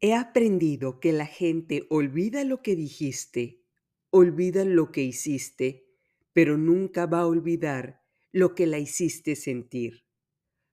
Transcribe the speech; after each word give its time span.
He 0.00 0.14
aprendido 0.14 1.00
que 1.00 1.12
la 1.12 1.26
gente 1.26 1.86
olvida 1.90 2.44
lo 2.44 2.62
que 2.62 2.76
dijiste, 2.76 3.64
olvida 4.10 4.64
lo 4.64 4.92
que 4.92 5.02
hiciste, 5.02 5.88
pero 6.32 6.56
nunca 6.56 7.06
va 7.06 7.20
a 7.20 7.26
olvidar 7.26 8.04
lo 8.30 8.54
que 8.54 8.68
la 8.68 8.78
hiciste 8.78 9.34
sentir. 9.34 10.04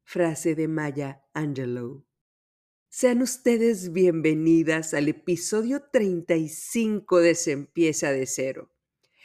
Frase 0.03 0.53
de 0.53 0.67
Maya 0.67 1.25
Angelou. 1.33 2.05
Sean 2.87 3.23
ustedes 3.23 3.91
bienvenidas 3.93 4.93
al 4.93 5.07
episodio 5.07 5.81
35 5.91 7.19
de 7.19 7.33
Se 7.33 7.51
empieza 7.51 8.11
de 8.11 8.27
cero. 8.27 8.69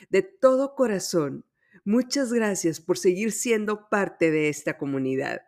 De 0.09 0.23
todo 0.23 0.75
corazón, 0.77 1.45
muchas 1.85 2.33
gracias 2.33 2.81
por 2.81 2.97
seguir 2.97 3.33
siendo 3.33 3.91
parte 3.91 4.31
de 4.31 4.49
esta 4.49 4.79
comunidad. 4.79 5.43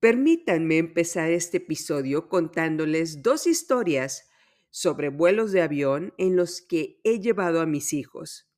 Permítanme 0.00 0.78
empezar 0.78 1.30
este 1.30 1.58
episodio 1.58 2.30
contándoles 2.30 3.22
dos 3.22 3.46
historias 3.46 4.30
sobre 4.70 5.10
vuelos 5.10 5.52
de 5.52 5.60
avión 5.60 6.14
en 6.16 6.36
los 6.36 6.62
que 6.62 7.02
he 7.04 7.20
llevado 7.20 7.60
a 7.60 7.66
mis 7.66 7.92
hijos. 7.92 8.50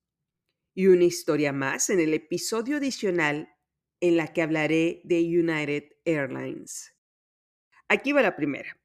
Y 0.72 0.86
una 0.86 1.02
historia 1.02 1.52
más 1.52 1.90
en 1.90 1.98
el 1.98 2.14
episodio 2.14 2.76
adicional 2.76 3.48
en 4.00 4.16
la 4.16 4.28
que 4.28 4.42
hablaré 4.42 5.00
de 5.02 5.20
United 5.20 5.84
Airlines. 6.04 6.94
Aquí 7.88 8.12
va 8.12 8.22
la 8.22 8.36
primera. 8.36 8.80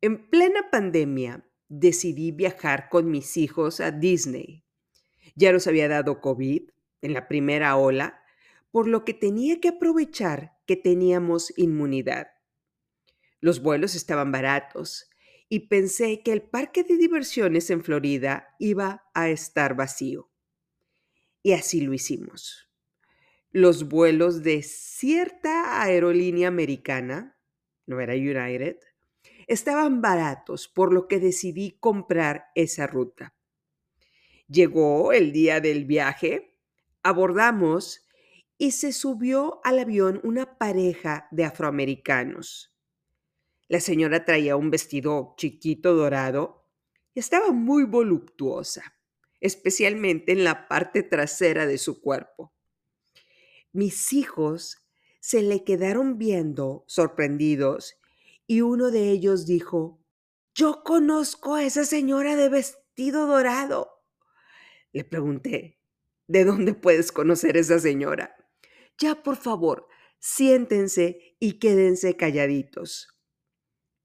En 0.00 0.30
plena 0.30 0.70
pandemia 0.70 1.46
decidí 1.68 2.32
viajar 2.32 2.88
con 2.88 3.10
mis 3.10 3.36
hijos 3.36 3.78
a 3.80 3.90
Disney. 3.90 4.64
Ya 5.34 5.52
nos 5.52 5.66
había 5.66 5.86
dado 5.86 6.22
COVID 6.22 6.62
en 7.02 7.12
la 7.12 7.28
primera 7.28 7.76
ola 7.76 8.19
por 8.70 8.86
lo 8.86 9.04
que 9.04 9.14
tenía 9.14 9.60
que 9.60 9.68
aprovechar 9.68 10.58
que 10.66 10.76
teníamos 10.76 11.52
inmunidad. 11.56 12.28
Los 13.40 13.62
vuelos 13.62 13.94
estaban 13.94 14.32
baratos 14.32 15.10
y 15.48 15.68
pensé 15.68 16.22
que 16.22 16.32
el 16.32 16.42
parque 16.42 16.84
de 16.84 16.96
diversiones 16.96 17.70
en 17.70 17.82
Florida 17.82 18.54
iba 18.58 19.04
a 19.14 19.28
estar 19.30 19.74
vacío. 19.74 20.30
Y 21.42 21.52
así 21.52 21.80
lo 21.80 21.92
hicimos. 21.92 22.70
Los 23.50 23.88
vuelos 23.88 24.44
de 24.44 24.62
cierta 24.62 25.82
aerolínea 25.82 26.46
americana, 26.46 27.36
no 27.86 27.98
era 28.00 28.14
United, 28.14 28.76
estaban 29.48 30.00
baratos, 30.00 30.68
por 30.68 30.92
lo 30.92 31.08
que 31.08 31.18
decidí 31.18 31.76
comprar 31.80 32.46
esa 32.54 32.86
ruta. 32.86 33.34
Llegó 34.46 35.12
el 35.12 35.32
día 35.32 35.60
del 35.60 35.84
viaje, 35.84 36.56
abordamos 37.02 38.06
y 38.62 38.72
se 38.72 38.92
subió 38.92 39.62
al 39.64 39.78
avión 39.78 40.20
una 40.22 40.58
pareja 40.58 41.28
de 41.30 41.46
afroamericanos. 41.46 42.76
La 43.68 43.80
señora 43.80 44.26
traía 44.26 44.54
un 44.54 44.70
vestido 44.70 45.32
chiquito 45.38 45.94
dorado 45.94 46.68
y 47.14 47.20
estaba 47.20 47.52
muy 47.52 47.84
voluptuosa, 47.84 48.98
especialmente 49.40 50.32
en 50.32 50.44
la 50.44 50.68
parte 50.68 51.02
trasera 51.02 51.66
de 51.66 51.78
su 51.78 52.02
cuerpo. 52.02 52.52
Mis 53.72 54.12
hijos 54.12 54.86
se 55.20 55.40
le 55.40 55.64
quedaron 55.64 56.18
viendo 56.18 56.84
sorprendidos 56.86 57.98
y 58.46 58.60
uno 58.60 58.90
de 58.90 59.08
ellos 59.08 59.46
dijo, 59.46 60.04
yo 60.54 60.82
conozco 60.84 61.54
a 61.54 61.64
esa 61.64 61.86
señora 61.86 62.36
de 62.36 62.50
vestido 62.50 63.26
dorado. 63.26 64.04
Le 64.92 65.02
pregunté, 65.04 65.80
¿de 66.26 66.44
dónde 66.44 66.74
puedes 66.74 67.10
conocer 67.10 67.56
a 67.56 67.60
esa 67.60 67.78
señora? 67.78 68.36
Ya 69.00 69.22
por 69.22 69.36
favor, 69.36 69.88
siéntense 70.20 71.36
y 71.40 71.58
quédense 71.58 72.16
calladitos. 72.16 73.08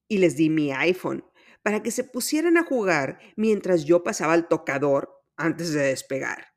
Y 0.08 0.18
les 0.20 0.36
di 0.38 0.50
mi 0.50 0.72
iPhone 0.72 1.26
para 1.62 1.84
que 1.84 1.92
se 1.92 2.04
pusieran 2.04 2.58
a 2.58 2.64
jugar 2.64 3.20
mientras 3.36 3.86
yo 3.86 4.04
pasaba 4.04 4.34
al 4.34 4.48
tocador 4.48 5.24
antes 5.36 5.74
de 5.74 5.84
despegar. 5.84 6.54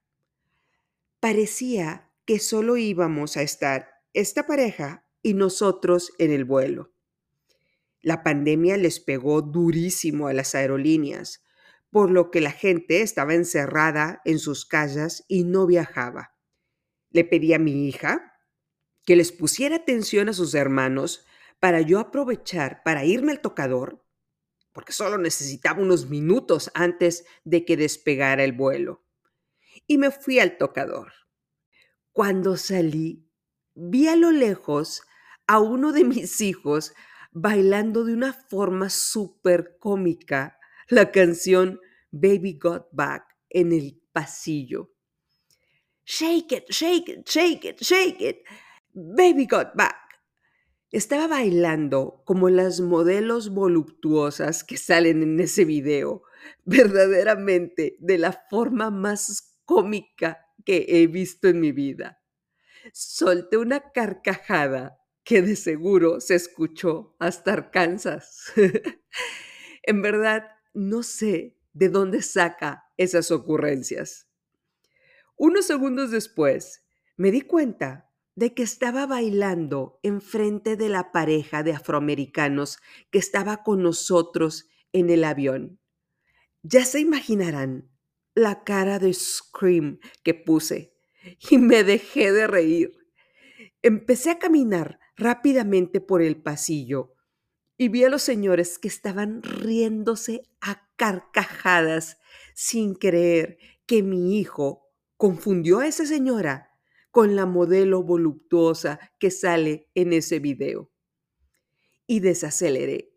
Parecía 1.21 2.13
que 2.25 2.39
solo 2.39 2.77
íbamos 2.77 3.37
a 3.37 3.43
estar 3.43 3.89
esta 4.13 4.47
pareja 4.47 5.07
y 5.23 5.35
nosotros 5.35 6.13
en 6.19 6.31
el 6.31 6.45
vuelo. 6.45 6.93
La 8.01 8.23
pandemia 8.23 8.77
les 8.77 9.01
pegó 9.01 9.43
durísimo 9.43 10.29
a 10.29 10.33
las 10.33 10.55
aerolíneas, 10.55 11.43
por 11.91 12.11
lo 12.11 12.31
que 12.31 12.41
la 12.41 12.53
gente 12.53 13.01
estaba 13.01 13.35
encerrada 13.35 14.21
en 14.25 14.39
sus 14.39 14.67
casas 14.67 15.25
y 15.27 15.45
no 15.45 15.67
viajaba. 15.67 16.38
Le 17.11 17.25
pedí 17.25 17.55
a 17.55 17.59
mi 17.59 17.89
hija 17.89 18.35
que 19.05 19.17
les 19.17 19.33
pusiera 19.33 19.77
atención 19.77 20.29
a 20.29 20.33
sus 20.33 20.55
hermanos 20.55 21.25
para 21.61 21.81
yo 21.81 21.99
aprovechar 21.99 22.83
para 22.85 23.05
irme 23.05 23.33
al 23.33 23.41
tocador, 23.41 24.05
porque 24.73 24.93
solo 24.93 25.19
necesitaba 25.19 25.81
unos 25.81 26.09
minutos 26.09 26.71
antes 26.75 27.25
de 27.45 27.65
que 27.65 27.77
despegara 27.77 28.45
el 28.45 28.53
vuelo. 28.53 29.05
Y 29.87 29.99
me 29.99 30.11
fui 30.11 30.39
al 30.39 30.59
tocador. 30.59 31.13
Cuando 32.13 32.57
salí, 32.57 33.29
vi 33.75 34.09
a 34.09 34.17
lo 34.17 34.31
lejos 34.31 35.03
a 35.47 35.61
uno 35.61 35.93
de 35.93 36.05
mis 36.05 36.41
hijos 36.41 36.93
bailando 37.33 38.05
de 38.05 38.13
una 38.13 38.33
forma 38.33 38.91
súper 38.91 39.79
cómica 39.79 40.59
la 40.89 41.11
canción 41.11 41.81
Baby 42.11 42.59
Got 42.61 42.89
Back 42.93 43.25
en 43.49 43.73
el 43.73 44.03
pasillo. 44.13 44.93
Shake 46.11 46.53
it, 46.53 46.73
shake 46.73 47.11
it, 47.11 47.29
shake 47.29 47.67
it, 47.67 47.85
shake 47.85 48.23
it. 48.23 48.43
Baby 48.95 49.45
Got 49.45 49.75
Back. 49.77 50.23
Estaba 50.91 51.27
bailando 51.27 52.23
como 52.25 52.49
las 52.49 52.81
modelos 52.81 53.51
voluptuosas 53.51 54.65
que 54.65 54.79
salen 54.79 55.23
en 55.23 55.39
ese 55.39 55.67
video, 55.67 56.23
verdaderamente 56.65 57.99
de 58.01 58.17
la 58.17 58.33
forma 58.49 58.91
más 58.91 59.59
cómica 59.67 60.47
que 60.65 60.87
he 60.89 61.07
visto 61.09 61.47
en 61.49 61.61
mi 61.61 61.73
vida. 61.73 62.23
Solté 62.95 63.59
una 63.59 63.93
carcajada 63.93 64.99
que 65.25 65.43
de 65.43 65.57
seguro 65.57 66.23
se 66.23 66.37
escuchó 66.37 67.17
hasta 67.19 67.53
Arkansas. 67.53 68.51
en 69.83 70.01
verdad, 70.01 70.45
no 70.73 71.03
sé 71.03 71.59
de 71.75 71.91
dónde 71.91 72.23
saca 72.23 72.87
esas 72.97 73.31
ocurrencias. 73.31 74.28
Unos 75.41 75.67
segundos 75.67 76.11
después, 76.11 76.85
me 77.17 77.31
di 77.31 77.43
cuenta 77.43 78.11
de 78.35 78.55
que 78.55 78.65
estaba 78.65 79.07
bailando 79.07 80.01
enfrente 80.03 80.77
de 80.77 80.89
la 80.89 81.13
pareja 81.13 81.63
de 81.63 81.75
afroamericanos 81.75 82.79
que 83.13 83.21
estaba 83.21 83.63
con 83.63 83.81
nosotros 83.81 84.69
en 84.93 85.11
el 85.11 85.23
avión. 85.23 85.79
Ya 86.63 86.85
se 86.85 86.99
imaginarán 86.99 87.89
la 88.35 88.65
cara 88.65 88.99
de 88.99 89.15
scream 89.15 90.01
que 90.25 90.35
puse 90.35 90.97
y 91.51 91.59
me 91.59 91.85
dejé 91.85 92.33
de 92.33 92.49
reír. 92.49 92.99
Empecé 93.81 94.33
a 94.33 94.41
caminar 94.41 94.99
rápidamente 95.17 96.01
por 96.01 96.21
el 96.21 96.43
pasillo 96.43 97.15
y 97.77 97.91
vi 97.91 98.03
a 98.03 98.11
los 98.11 98.23
señores 98.23 98.81
que 98.81 98.89
estaban 98.89 99.45
riéndose 99.45 100.43
a 100.61 100.89
carcajadas 100.97 102.19
sin 102.57 102.97
creer 102.97 103.59
que 103.87 104.03
mi 104.03 104.37
hijo 104.37 104.88
confundió 105.19 105.81
a 105.81 105.87
esa 105.89 106.07
señora 106.07 106.71
con 107.11 107.35
la 107.35 107.45
modelo 107.45 108.03
voluptuosa 108.05 109.01
que 109.19 109.31
sale 109.31 109.91
en 109.95 110.13
ese 110.13 110.39
video. 110.39 110.91
Y 112.07 112.21
desaceleré, 112.21 113.13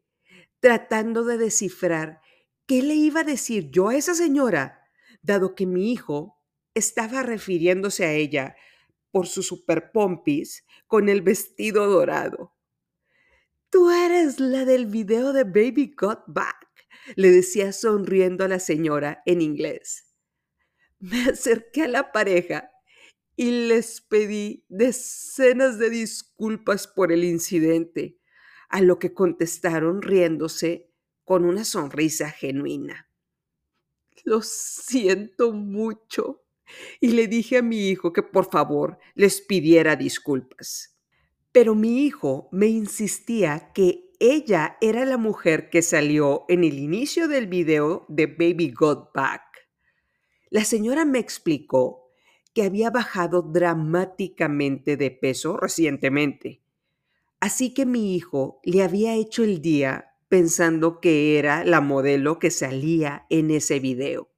tratando 0.59 1.23
de 1.23 1.37
descifrar 1.37 2.19
qué 2.65 2.81
le 2.81 2.95
iba 2.95 3.21
a 3.21 3.23
decir 3.23 3.69
yo 3.69 3.89
a 3.89 3.95
esa 3.95 4.15
señora, 4.15 4.83
dado 5.21 5.53
que 5.53 5.67
mi 5.67 5.91
hijo 5.91 6.41
estaba 6.73 7.21
refiriéndose 7.21 8.03
a 8.03 8.13
ella 8.13 8.55
por 9.11 9.27
su 9.27 9.43
super 9.43 9.91
pompis 9.91 10.65
con 10.87 11.07
el 11.07 11.21
vestido 11.21 11.85
dorado. 11.87 12.55
Tú 13.69 13.91
eres 13.91 14.39
la 14.39 14.65
del 14.65 14.87
video 14.87 15.33
de 15.33 15.43
Baby 15.43 15.93
Got 15.95 16.23
Back, 16.25 16.67
le 17.15 17.29
decía 17.29 17.71
sonriendo 17.71 18.43
a 18.43 18.47
la 18.47 18.59
señora 18.59 19.21
en 19.25 19.41
inglés 19.41 20.10
me 21.01 21.25
acerqué 21.31 21.83
a 21.83 21.87
la 21.87 22.11
pareja 22.11 22.71
y 23.35 23.67
les 23.67 24.01
pedí 24.01 24.65
decenas 24.69 25.79
de 25.79 25.89
disculpas 25.89 26.87
por 26.87 27.11
el 27.11 27.23
incidente, 27.23 28.19
a 28.69 28.81
lo 28.81 28.99
que 28.99 29.13
contestaron 29.13 30.01
riéndose 30.01 30.91
con 31.25 31.43
una 31.45 31.65
sonrisa 31.65 32.29
genuina. 32.29 33.09
Lo 34.23 34.41
siento 34.41 35.51
mucho. 35.51 36.43
Y 37.01 37.09
le 37.11 37.27
dije 37.27 37.57
a 37.57 37.61
mi 37.61 37.89
hijo 37.89 38.13
que 38.13 38.23
por 38.23 38.49
favor 38.49 38.97
les 39.13 39.41
pidiera 39.41 39.97
disculpas. 39.97 40.97
Pero 41.51 41.75
mi 41.75 42.05
hijo 42.05 42.47
me 42.53 42.67
insistía 42.67 43.71
que 43.73 44.09
ella 44.19 44.77
era 44.79 45.03
la 45.03 45.17
mujer 45.17 45.69
que 45.69 45.81
salió 45.81 46.45
en 46.47 46.63
el 46.63 46.79
inicio 46.79 47.27
del 47.27 47.47
video 47.47 48.05
de 48.07 48.27
Baby 48.27 48.71
Got 48.71 49.11
Back 49.13 49.50
la 50.51 50.65
señora 50.65 51.05
me 51.05 51.17
explicó 51.17 52.11
que 52.53 52.63
había 52.63 52.91
bajado 52.91 53.41
dramáticamente 53.41 54.97
de 54.97 55.09
peso 55.09 55.55
recientemente, 55.55 56.61
así 57.39 57.73
que 57.73 57.85
mi 57.85 58.15
hijo 58.15 58.59
le 58.63 58.83
había 58.83 59.15
hecho 59.15 59.43
el 59.43 59.61
día 59.61 60.13
pensando 60.27 60.99
que 60.99 61.39
era 61.39 61.63
la 61.63 61.79
modelo 61.79 62.37
que 62.37 62.51
salía 62.51 63.25
en 63.29 63.49
ese 63.49 63.79
video. 63.79 64.29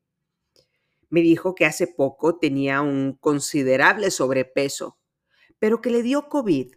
Me 1.10 1.22
dijo 1.22 1.56
que 1.56 1.66
hace 1.66 1.88
poco 1.88 2.38
tenía 2.38 2.82
un 2.82 3.14
considerable 3.14 4.12
sobrepeso, 4.12 5.00
pero 5.58 5.82
que 5.82 5.90
le 5.90 6.04
dio 6.04 6.30
COVID 6.30 6.74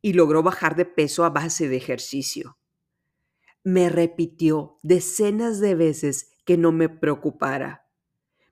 y 0.00 0.12
logró 0.12 0.44
bajar 0.44 0.76
de 0.76 0.84
peso 0.84 1.24
a 1.24 1.30
base 1.30 1.68
de 1.68 1.76
ejercicio. 1.76 2.56
Me 3.64 3.88
repitió 3.88 4.78
decenas 4.82 5.58
de 5.58 5.74
veces 5.74 6.30
que 6.44 6.56
no 6.56 6.70
me 6.70 6.88
preocupara. 6.88 7.83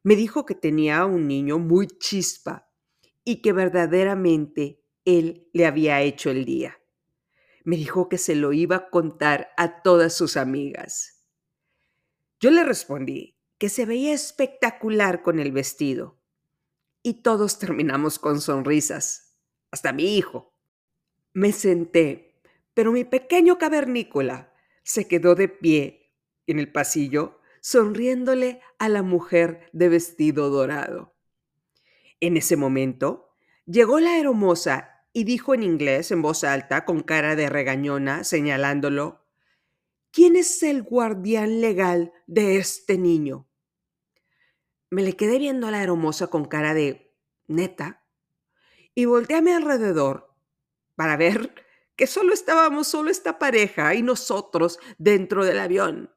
Me 0.03 0.17
dijo 0.17 0.45
que 0.47 0.55
tenía 0.55 1.05
un 1.05 1.29
niño 1.29 1.59
muy 1.59 1.87
chispa 1.87 2.69
y 3.25 3.41
que 3.41 3.53
verdaderamente 3.53 4.85
él 5.05 5.49
le 5.53 5.67
había 5.67 6.01
hecho 6.01 6.31
el 6.31 6.45
día. 6.45 6.79
Me 7.65 7.77
dijo 7.77 8.09
que 8.09 8.19
se 8.19 8.35
lo 8.35 8.53
iba 8.53 8.77
a 8.77 8.91
contar 8.91 9.51
a 9.57 9.83
todas 9.83 10.15
sus 10.15 10.37
amigas. 10.37 11.25
Yo 12.41 12.51
le 12.51 12.65
respondí 12.65 13.39
que 13.59 13.69
se 13.69 13.87
veía 13.87 14.13
espectacular 14.13 15.23
con 15.23 15.39
el 15.39 15.53
vestido. 15.53 16.21
Y 17.05 17.23
todos 17.23 17.61
terminamos 17.61 18.19
con 18.19 18.41
sonrisas, 18.41 19.39
hasta 19.71 19.93
mi 19.93 20.17
hijo. 20.17 20.53
Me 21.33 21.53
senté, 21.53 22.41
pero 22.75 22.91
mi 22.91 23.05
pequeño 23.05 23.59
cavernícola 23.59 24.53
se 24.83 25.07
quedó 25.07 25.37
de 25.37 25.49
pie 25.49 26.13
en 26.49 26.59
el 26.59 26.73
pasillo, 26.73 27.39
sonriéndole 27.63 28.61
a 28.79 28.89
la 28.89 29.03
mujer 29.03 29.71
de 29.73 29.89
vestido 29.89 30.51
dorado. 30.51 31.15
En 32.21 32.37
ese 32.37 32.57
momento, 32.57 33.31
llegó 33.65 34.01
la 34.01 34.19
hermosa 34.19 35.07
y 35.13 35.25
dijo 35.25 35.55
en 35.55 35.63
inglés 35.63 36.11
en 36.11 36.23
voz 36.23 36.45
alta, 36.45 36.85
con 36.85 37.01
cara 37.01 37.37
de 37.37 37.49
regañona, 37.49 38.25
señalándolo, 38.25 39.25
¿quién 40.11 40.37
es 40.37 40.63
el 40.63 40.83
guardián 40.83 41.61
legal 41.61 42.13
de 42.27 42.57
este 42.57 42.99
niño? 42.99 43.49
Me 44.91 45.03
le 45.03 45.15
quedé 45.15 45.39
viendo 45.39 45.69
a 45.69 45.71
la 45.71 45.83
hermosa 45.83 46.27
con 46.27 46.45
cara 46.45 46.75
de 46.75 47.15
neta 47.47 48.05
y 48.95 49.05
volteé 49.05 49.37
a 49.37 49.43
mi 49.43 49.53
alrededor 49.53 50.35
para 50.97 51.17
ver 51.17 51.55
que 51.97 52.07
solo 52.07 52.35
estábamos 52.35 52.89
solo 52.89 53.11
esta 53.11 53.39
pareja 53.39 53.95
y 53.95 54.03
nosotros 54.03 54.81
dentro 54.99 55.45
del 55.45 55.61
avión. 55.61 56.11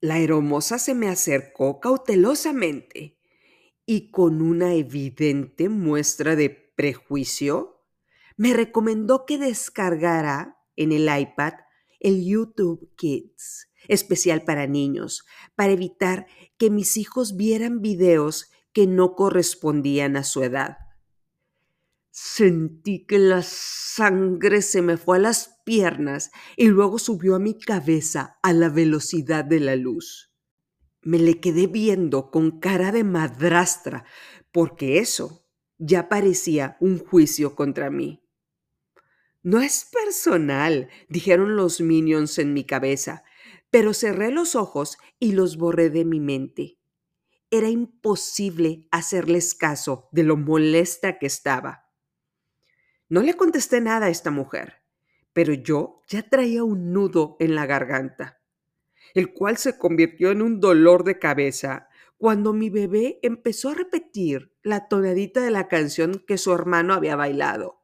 La 0.00 0.18
hermosa 0.18 0.78
se 0.78 0.94
me 0.94 1.08
acercó 1.08 1.78
cautelosamente 1.78 3.18
y 3.84 4.10
con 4.10 4.40
una 4.40 4.74
evidente 4.74 5.68
muestra 5.68 6.36
de 6.36 6.48
prejuicio 6.48 7.84
me 8.36 8.54
recomendó 8.54 9.26
que 9.26 9.36
descargara 9.36 10.56
en 10.76 10.92
el 10.92 11.02
iPad 11.02 11.52
el 11.98 12.24
YouTube 12.24 12.90
Kids, 12.96 13.68
especial 13.88 14.42
para 14.44 14.66
niños, 14.66 15.26
para 15.54 15.72
evitar 15.72 16.26
que 16.56 16.70
mis 16.70 16.96
hijos 16.96 17.36
vieran 17.36 17.82
videos 17.82 18.50
que 18.72 18.86
no 18.86 19.14
correspondían 19.14 20.16
a 20.16 20.24
su 20.24 20.42
edad. 20.42 20.78
Sentí 22.10 23.04
que 23.04 23.18
la 23.18 23.42
sangre 23.42 24.62
se 24.62 24.80
me 24.80 24.96
fue 24.96 25.18
a 25.18 25.20
las 25.20 25.59
y 26.56 26.66
luego 26.66 26.98
subió 26.98 27.36
a 27.36 27.38
mi 27.38 27.58
cabeza 27.58 28.38
a 28.42 28.52
la 28.52 28.68
velocidad 28.68 29.44
de 29.44 29.60
la 29.60 29.76
luz. 29.76 30.32
Me 31.02 31.18
le 31.18 31.40
quedé 31.40 31.66
viendo 31.66 32.30
con 32.30 32.58
cara 32.58 32.90
de 32.90 33.04
madrastra, 33.04 34.04
porque 34.52 34.98
eso 34.98 35.46
ya 35.78 36.08
parecía 36.08 36.76
un 36.80 36.98
juicio 36.98 37.54
contra 37.54 37.90
mí. 37.90 38.22
No 39.42 39.60
es 39.60 39.88
personal, 39.90 40.88
dijeron 41.08 41.56
los 41.56 41.80
minions 41.80 42.38
en 42.38 42.52
mi 42.52 42.64
cabeza, 42.64 43.22
pero 43.70 43.94
cerré 43.94 44.30
los 44.30 44.56
ojos 44.56 44.98
y 45.18 45.32
los 45.32 45.56
borré 45.56 45.88
de 45.88 46.04
mi 46.04 46.20
mente. 46.20 46.78
Era 47.50 47.68
imposible 47.68 48.86
hacerles 48.90 49.54
caso 49.54 50.08
de 50.12 50.24
lo 50.24 50.36
molesta 50.36 51.18
que 51.18 51.26
estaba. 51.26 51.86
No 53.08 53.22
le 53.22 53.34
contesté 53.34 53.80
nada 53.80 54.06
a 54.06 54.10
esta 54.10 54.30
mujer, 54.30 54.79
pero 55.40 55.54
yo 55.54 56.02
ya 56.06 56.20
traía 56.28 56.64
un 56.64 56.92
nudo 56.92 57.38
en 57.40 57.54
la 57.54 57.64
garganta, 57.64 58.42
el 59.14 59.32
cual 59.32 59.56
se 59.56 59.78
convirtió 59.78 60.32
en 60.32 60.42
un 60.42 60.60
dolor 60.60 61.02
de 61.02 61.18
cabeza 61.18 61.88
cuando 62.18 62.52
mi 62.52 62.68
bebé 62.68 63.18
empezó 63.22 63.70
a 63.70 63.74
repetir 63.74 64.52
la 64.62 64.86
tonadita 64.86 65.40
de 65.40 65.50
la 65.50 65.66
canción 65.66 66.22
que 66.26 66.36
su 66.36 66.52
hermano 66.52 66.92
había 66.92 67.16
bailado 67.16 67.80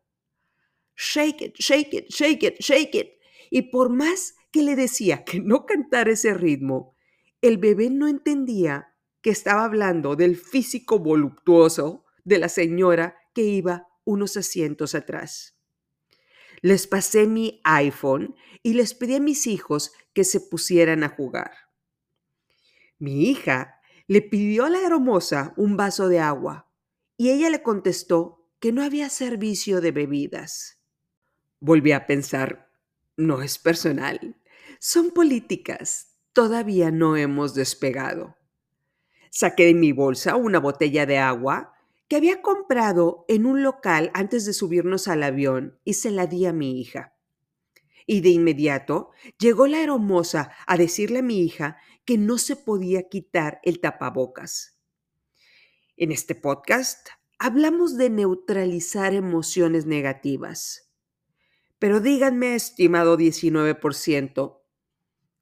shake 0.98 1.40
it, 1.40 1.54
shake 1.56 1.94
it, 1.94 2.10
shake 2.10 2.42
it, 2.42 2.60
shake 2.60 2.94
it. 2.94 3.08
Y 3.48 3.62
por 3.70 3.88
más 3.88 4.34
que 4.50 4.62
le 4.62 4.76
decía 4.76 5.24
que 5.24 5.40
no 5.40 5.64
cantara 5.64 6.10
ese 6.10 6.34
ritmo, 6.34 6.94
el 7.40 7.56
bebé 7.56 7.88
no 7.88 8.06
entendía 8.06 8.94
que 9.22 9.30
estaba 9.30 9.64
hablando 9.64 10.14
del 10.14 10.36
físico 10.36 10.98
voluptuoso 10.98 12.04
de 12.22 12.38
la 12.38 12.50
señora 12.50 13.16
que 13.32 13.44
iba 13.44 13.88
unos 14.04 14.36
asientos 14.36 14.94
atrás. 14.94 15.55
Les 16.62 16.86
pasé 16.86 17.26
mi 17.26 17.60
iPhone 17.64 18.34
y 18.62 18.74
les 18.74 18.94
pedí 18.94 19.14
a 19.14 19.20
mis 19.20 19.46
hijos 19.46 19.92
que 20.12 20.24
se 20.24 20.40
pusieran 20.40 21.04
a 21.04 21.08
jugar. 21.10 21.52
Mi 22.98 23.28
hija 23.30 23.80
le 24.06 24.22
pidió 24.22 24.64
a 24.64 24.70
la 24.70 24.80
hermosa 24.80 25.52
un 25.56 25.76
vaso 25.76 26.08
de 26.08 26.20
agua 26.20 26.70
y 27.16 27.30
ella 27.30 27.50
le 27.50 27.62
contestó 27.62 28.48
que 28.60 28.72
no 28.72 28.82
había 28.82 29.10
servicio 29.10 29.80
de 29.80 29.92
bebidas. 29.92 30.80
Volví 31.60 31.92
a 31.92 32.06
pensar, 32.06 32.70
no 33.16 33.42
es 33.42 33.58
personal, 33.58 34.36
son 34.78 35.10
políticas, 35.10 36.16
todavía 36.32 36.90
no 36.90 37.16
hemos 37.16 37.54
despegado. 37.54 38.36
Saqué 39.30 39.66
de 39.66 39.74
mi 39.74 39.92
bolsa 39.92 40.36
una 40.36 40.58
botella 40.58 41.06
de 41.06 41.18
agua 41.18 41.75
que 42.08 42.16
había 42.16 42.42
comprado 42.42 43.24
en 43.28 43.46
un 43.46 43.62
local 43.62 44.10
antes 44.14 44.44
de 44.46 44.52
subirnos 44.52 45.08
al 45.08 45.22
avión 45.22 45.80
y 45.84 45.94
se 45.94 46.10
la 46.10 46.26
di 46.26 46.46
a 46.46 46.52
mi 46.52 46.80
hija. 46.80 47.16
Y 48.06 48.20
de 48.20 48.28
inmediato 48.28 49.10
llegó 49.38 49.66
la 49.66 49.82
hermosa 49.82 50.52
a 50.66 50.76
decirle 50.76 51.18
a 51.18 51.22
mi 51.22 51.40
hija 51.40 51.78
que 52.04 52.18
no 52.18 52.38
se 52.38 52.54
podía 52.54 53.08
quitar 53.08 53.60
el 53.64 53.80
tapabocas. 53.80 54.78
En 55.96 56.12
este 56.12 56.34
podcast 56.34 57.08
hablamos 57.38 57.96
de 57.96 58.10
neutralizar 58.10 59.12
emociones 59.12 59.86
negativas. 59.86 60.92
Pero 61.78 62.00
díganme, 62.00 62.54
estimado 62.54 63.18
19%, 63.18 64.60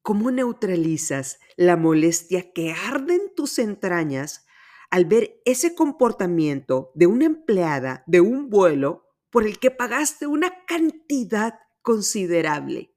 ¿cómo 0.01 0.31
neutralizas 0.31 1.39
la 1.55 1.77
molestia 1.77 2.51
que 2.51 2.73
arde 2.73 3.15
en 3.15 3.35
tus 3.35 3.59
entrañas 3.59 4.44
al 4.89 5.05
ver 5.05 5.41
ese 5.45 5.75
comportamiento 5.75 6.91
de 6.95 7.07
una 7.07 7.25
empleada 7.25 8.03
de 8.07 8.21
un 8.21 8.49
vuelo 8.49 9.09
por 9.29 9.45
el 9.45 9.59
que 9.59 9.71
pagaste 9.71 10.27
una 10.27 10.65
cantidad 10.65 11.59
considerable? 11.81 12.93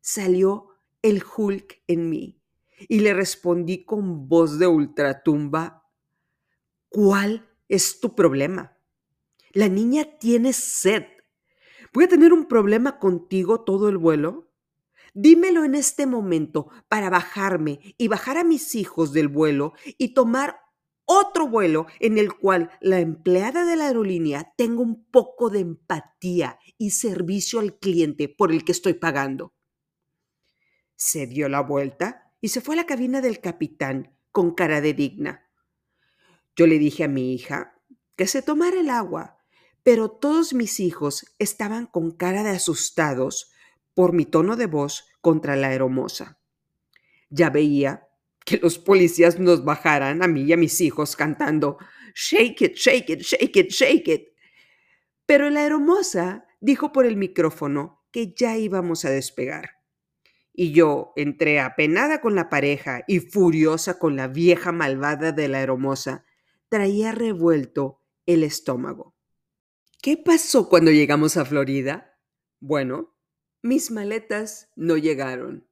Salió 0.00 0.68
el 1.02 1.22
Hulk 1.24 1.82
en 1.86 2.10
mí 2.10 2.40
y 2.88 3.00
le 3.00 3.14
respondí 3.14 3.84
con 3.84 4.28
voz 4.28 4.58
de 4.58 4.66
ultratumba, 4.66 5.88
¿cuál 6.88 7.48
es 7.68 8.00
tu 8.00 8.14
problema? 8.14 8.76
La 9.52 9.68
niña 9.68 10.18
tiene 10.18 10.52
sed 10.52 11.04
¿Voy 11.92 12.04
a 12.04 12.08
tener 12.08 12.32
un 12.32 12.46
problema 12.46 12.98
contigo 12.98 13.64
todo 13.64 13.90
el 13.90 13.98
vuelo? 13.98 14.50
Dímelo 15.14 15.64
en 15.64 15.74
este 15.74 16.06
momento 16.06 16.68
para 16.88 17.10
bajarme 17.10 17.94
y 17.98 18.08
bajar 18.08 18.38
a 18.38 18.44
mis 18.44 18.74
hijos 18.74 19.12
del 19.12 19.28
vuelo 19.28 19.74
y 19.98 20.14
tomar 20.14 20.60
otro 21.04 21.48
vuelo 21.48 21.86
en 22.00 22.16
el 22.16 22.32
cual 22.32 22.70
la 22.80 23.00
empleada 23.00 23.66
de 23.66 23.76
la 23.76 23.86
aerolínea 23.86 24.54
tenga 24.56 24.80
un 24.80 25.04
poco 25.10 25.50
de 25.50 25.60
empatía 25.60 26.58
y 26.78 26.90
servicio 26.90 27.60
al 27.60 27.78
cliente 27.78 28.28
por 28.28 28.52
el 28.52 28.64
que 28.64 28.72
estoy 28.72 28.94
pagando. 28.94 29.54
Se 30.96 31.26
dio 31.26 31.48
la 31.48 31.60
vuelta 31.60 32.32
y 32.40 32.48
se 32.48 32.60
fue 32.60 32.74
a 32.74 32.78
la 32.78 32.86
cabina 32.86 33.20
del 33.20 33.40
capitán 33.40 34.16
con 34.30 34.54
cara 34.54 34.80
de 34.80 34.94
digna. 34.94 35.50
Yo 36.56 36.66
le 36.66 36.78
dije 36.78 37.04
a 37.04 37.08
mi 37.08 37.34
hija 37.34 37.74
que 38.16 38.26
se 38.26 38.40
tomara 38.40 38.80
el 38.80 38.88
agua 38.88 39.42
pero 39.82 40.10
todos 40.10 40.54
mis 40.54 40.80
hijos 40.80 41.34
estaban 41.38 41.86
con 41.86 42.12
cara 42.12 42.42
de 42.42 42.50
asustados 42.50 43.51
por 43.94 44.12
mi 44.12 44.24
tono 44.24 44.56
de 44.56 44.66
voz 44.66 45.08
contra 45.20 45.56
la 45.56 45.72
hermosa. 45.72 46.38
Ya 47.30 47.50
veía 47.50 48.08
que 48.44 48.58
los 48.58 48.78
policías 48.78 49.38
nos 49.38 49.64
bajaran 49.64 50.22
a 50.22 50.28
mí 50.28 50.42
y 50.42 50.52
a 50.52 50.56
mis 50.56 50.80
hijos 50.80 51.16
cantando 51.16 51.78
Shake 52.14 52.62
it, 52.62 52.74
shake 52.74 53.10
it, 53.10 53.20
shake 53.20 53.56
it, 53.56 53.70
shake 53.70 54.08
it. 54.08 54.28
Pero 55.26 55.48
la 55.50 55.64
hermosa 55.64 56.46
dijo 56.60 56.92
por 56.92 57.06
el 57.06 57.16
micrófono 57.16 58.04
que 58.10 58.34
ya 58.34 58.56
íbamos 58.56 59.04
a 59.04 59.10
despegar. 59.10 59.70
Y 60.52 60.72
yo, 60.72 61.12
entré 61.16 61.60
apenada 61.60 62.20
con 62.20 62.34
la 62.34 62.50
pareja 62.50 63.04
y 63.06 63.20
furiosa 63.20 63.98
con 63.98 64.16
la 64.16 64.28
vieja 64.28 64.70
malvada 64.70 65.32
de 65.32 65.48
la 65.48 65.62
hermosa, 65.62 66.26
traía 66.68 67.12
revuelto 67.12 68.02
el 68.26 68.44
estómago. 68.44 69.16
¿Qué 70.02 70.18
pasó 70.18 70.68
cuando 70.68 70.90
llegamos 70.90 71.36
a 71.36 71.44
Florida? 71.46 72.18
Bueno, 72.60 73.11
mis 73.62 73.92
maletas 73.92 74.70
no 74.74 74.96
llegaron. 74.96 75.68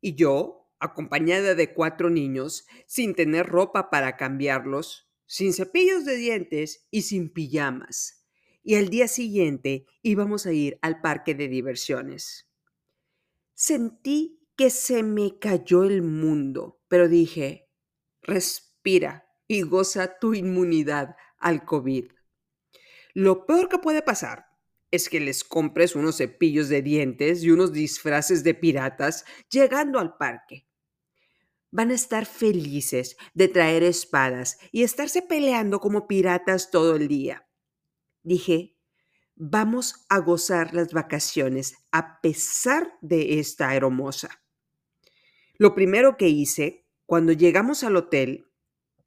Y 0.00 0.16
yo, 0.16 0.68
acompañada 0.80 1.54
de 1.54 1.72
cuatro 1.72 2.10
niños, 2.10 2.66
sin 2.86 3.14
tener 3.14 3.46
ropa 3.46 3.90
para 3.90 4.16
cambiarlos, 4.16 5.08
sin 5.26 5.52
cepillos 5.52 6.04
de 6.04 6.16
dientes 6.16 6.88
y 6.90 7.02
sin 7.02 7.32
pijamas. 7.32 8.26
Y 8.64 8.74
al 8.74 8.88
día 8.88 9.06
siguiente 9.06 9.86
íbamos 10.02 10.46
a 10.46 10.52
ir 10.52 10.78
al 10.82 11.00
parque 11.00 11.34
de 11.36 11.46
diversiones. 11.46 12.50
Sentí 13.54 14.40
que 14.56 14.70
se 14.70 15.04
me 15.04 15.38
cayó 15.38 15.84
el 15.84 16.02
mundo, 16.02 16.82
pero 16.88 17.08
dije, 17.08 17.70
respira 18.20 19.28
y 19.46 19.62
goza 19.62 20.18
tu 20.18 20.34
inmunidad 20.34 21.14
al 21.38 21.64
COVID. 21.64 22.10
Lo 23.14 23.46
peor 23.46 23.68
que 23.68 23.78
puede 23.78 24.02
pasar 24.02 24.46
es 24.92 25.08
que 25.08 25.18
les 25.18 25.42
compres 25.42 25.96
unos 25.96 26.18
cepillos 26.18 26.68
de 26.68 26.82
dientes 26.82 27.42
y 27.42 27.50
unos 27.50 27.72
disfraces 27.72 28.44
de 28.44 28.54
piratas 28.54 29.24
llegando 29.50 29.98
al 29.98 30.16
parque. 30.16 30.68
Van 31.70 31.90
a 31.90 31.94
estar 31.94 32.26
felices 32.26 33.16
de 33.32 33.48
traer 33.48 33.82
espadas 33.82 34.58
y 34.70 34.82
estarse 34.82 35.22
peleando 35.22 35.80
como 35.80 36.06
piratas 36.06 36.70
todo 36.70 36.94
el 36.94 37.08
día. 37.08 37.48
Dije, 38.22 38.76
vamos 39.34 40.04
a 40.10 40.18
gozar 40.18 40.74
las 40.74 40.92
vacaciones 40.92 41.74
a 41.90 42.20
pesar 42.20 42.92
de 43.00 43.40
esta 43.40 43.74
hermosa. 43.74 44.42
Lo 45.56 45.74
primero 45.74 46.18
que 46.18 46.28
hice 46.28 46.86
cuando 47.06 47.32
llegamos 47.32 47.82
al 47.82 47.96
hotel 47.96 48.52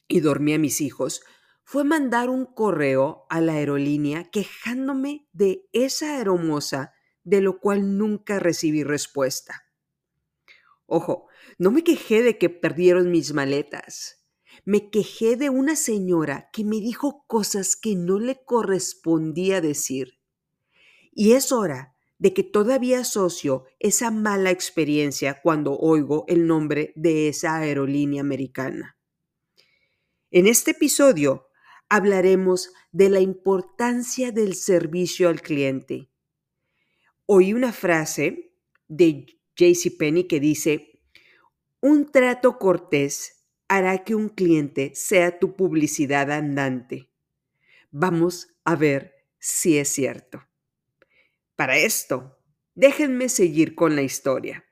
y 0.08 0.22
dormí 0.22 0.56
a 0.56 0.60
mis 0.60 0.82
hijos 0.82 1.22
fue 1.66 1.84
mandar 1.84 2.30
un 2.30 2.46
correo 2.46 3.26
a 3.28 3.42
la 3.42 3.54
aerolínea 3.54 4.30
quejándome 4.30 5.28
de 5.34 5.68
esa 5.74 6.22
hermosa 6.22 6.94
de 7.24 7.42
lo 7.42 7.60
cual 7.60 7.98
nunca 7.98 8.40
recibí 8.40 8.84
respuesta. 8.84 9.64
Ojo, 10.86 11.28
no 11.58 11.72
me 11.72 11.84
quejé 11.84 12.22
de 12.22 12.38
que 12.38 12.52
perdieron 12.52 13.10
mis 13.10 13.34
maletas. 13.34 14.24
Me 14.64 14.92
quejé 14.92 15.38
de 15.38 15.50
una 15.50 15.76
señora 15.76 16.50
que 16.54 16.64
me 16.64 16.76
dijo 16.76 17.26
cosas 17.26 17.76
que 17.76 17.96
no 17.96 18.20
le 18.20 18.44
correspondía 18.46 19.60
decir. 19.60 20.20
Y 21.12 21.32
es 21.32 21.52
hora 21.52 21.96
de 22.20 22.36
que 22.36 22.44
todavía 22.44 23.00
asocio 23.00 23.66
esa 23.80 24.12
mala 24.12 24.52
experiencia 24.52 25.42
cuando 25.42 25.76
oigo 25.80 26.26
el 26.28 26.46
nombre 26.46 26.94
de 26.96 27.28
esa 27.28 27.56
aerolínea 27.58 28.22
americana. 28.22 29.00
En 30.30 30.48
este 30.48 30.72
episodio 30.72 31.45
hablaremos 31.90 32.74
de 32.92 33.10
la 33.10 33.20
importancia 33.20 34.32
del 34.32 34.56
servicio 34.56 35.30
al 35.30 35.42
cliente. 35.42 36.10
Oí 37.26 37.54
una 37.54 37.72
frase 37.72 38.54
de 38.88 39.26
JC 39.56 39.98
Penny 39.98 40.26
que 40.26 40.40
dice, 40.40 41.02
un 41.82 42.12
trato 42.12 42.58
cortés 42.58 43.48
hará 43.68 44.04
que 44.04 44.16
un 44.16 44.30
cliente 44.30 44.92
sea 44.96 45.40
tu 45.40 45.56
publicidad 45.56 46.32
andante. 46.32 47.10
Vamos 47.92 48.50
a 48.64 48.76
ver 48.76 49.16
si 49.40 49.78
es 49.78 49.90
cierto. 49.90 50.44
Para 51.56 51.78
esto, 51.78 52.38
déjenme 52.74 53.30
seguir 53.30 53.76
con 53.76 53.96
la 53.96 54.02
historia. 54.02 54.66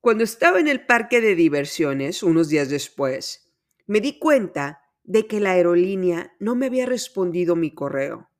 Cuando 0.00 0.24
estaba 0.24 0.58
en 0.58 0.66
el 0.66 0.84
parque 0.84 1.20
de 1.20 1.36
diversiones, 1.36 2.22
unos 2.22 2.48
días 2.48 2.68
después, 2.68 3.54
me 3.86 4.00
di 4.00 4.18
cuenta 4.18 4.81
de 5.04 5.26
que 5.26 5.40
la 5.40 5.52
aerolínea 5.52 6.34
no 6.38 6.54
me 6.54 6.66
había 6.66 6.86
respondido 6.86 7.56
mi 7.56 7.72
correo. 7.72 8.30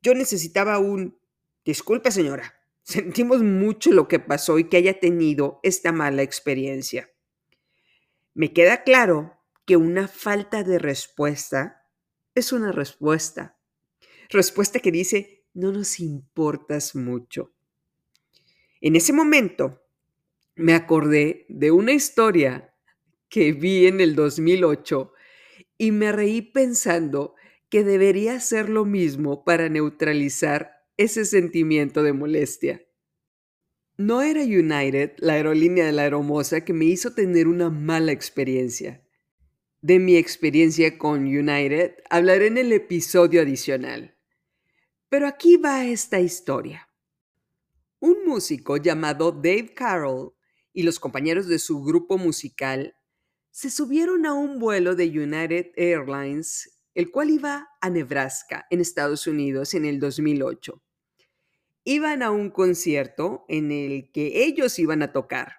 Yo 0.00 0.14
necesitaba 0.14 0.78
un... 0.78 1.18
Disculpe, 1.64 2.10
señora. 2.10 2.54
Sentimos 2.82 3.42
mucho 3.42 3.92
lo 3.92 4.08
que 4.08 4.18
pasó 4.18 4.58
y 4.58 4.64
que 4.64 4.76
haya 4.76 4.98
tenido 4.98 5.60
esta 5.62 5.92
mala 5.92 6.22
experiencia. 6.22 7.10
Me 8.34 8.52
queda 8.52 8.82
claro 8.82 9.38
que 9.64 9.76
una 9.76 10.08
falta 10.08 10.64
de 10.64 10.78
respuesta 10.78 11.86
es 12.34 12.52
una 12.52 12.72
respuesta. 12.72 13.58
Respuesta 14.30 14.80
que 14.80 14.90
dice, 14.90 15.44
no 15.54 15.70
nos 15.70 16.00
importas 16.00 16.96
mucho. 16.96 17.52
En 18.80 18.96
ese 18.96 19.12
momento 19.12 19.82
me 20.56 20.74
acordé 20.74 21.46
de 21.48 21.70
una 21.70 21.92
historia 21.92 22.74
que 23.28 23.52
vi 23.52 23.86
en 23.86 24.00
el 24.00 24.14
2008 24.14 25.12
y 25.82 25.90
me 25.90 26.12
reí 26.12 26.42
pensando 26.42 27.34
que 27.68 27.82
debería 27.82 28.36
hacer 28.36 28.68
lo 28.68 28.84
mismo 28.84 29.42
para 29.42 29.68
neutralizar 29.68 30.86
ese 30.96 31.24
sentimiento 31.24 32.04
de 32.04 32.12
molestia. 32.12 32.86
No 33.96 34.22
era 34.22 34.42
United, 34.44 35.14
la 35.18 35.32
aerolínea 35.32 35.84
de 35.84 35.90
la 35.90 36.02
Aeromosa, 36.02 36.64
que 36.64 36.72
me 36.72 36.84
hizo 36.84 37.14
tener 37.14 37.48
una 37.48 37.68
mala 37.68 38.12
experiencia. 38.12 39.04
De 39.80 39.98
mi 39.98 40.14
experiencia 40.14 40.98
con 40.98 41.26
United 41.26 41.96
hablaré 42.08 42.46
en 42.46 42.58
el 42.58 42.72
episodio 42.72 43.42
adicional. 43.42 44.16
Pero 45.08 45.26
aquí 45.26 45.56
va 45.56 45.84
esta 45.84 46.20
historia. 46.20 46.88
Un 47.98 48.24
músico 48.24 48.76
llamado 48.76 49.32
Dave 49.32 49.74
Carroll 49.74 50.32
y 50.72 50.84
los 50.84 51.00
compañeros 51.00 51.48
de 51.48 51.58
su 51.58 51.82
grupo 51.82 52.18
musical 52.18 52.94
se 53.52 53.70
subieron 53.70 54.24
a 54.24 54.32
un 54.32 54.58
vuelo 54.58 54.96
de 54.96 55.04
United 55.04 55.72
Airlines, 55.76 56.80
el 56.94 57.10
cual 57.10 57.28
iba 57.28 57.68
a 57.82 57.90
Nebraska, 57.90 58.66
en 58.70 58.80
Estados 58.80 59.26
Unidos, 59.26 59.74
en 59.74 59.84
el 59.84 60.00
2008. 60.00 60.82
Iban 61.84 62.22
a 62.22 62.30
un 62.30 62.50
concierto 62.50 63.44
en 63.48 63.70
el 63.70 64.10
que 64.10 64.44
ellos 64.44 64.78
iban 64.78 65.02
a 65.02 65.12
tocar. 65.12 65.56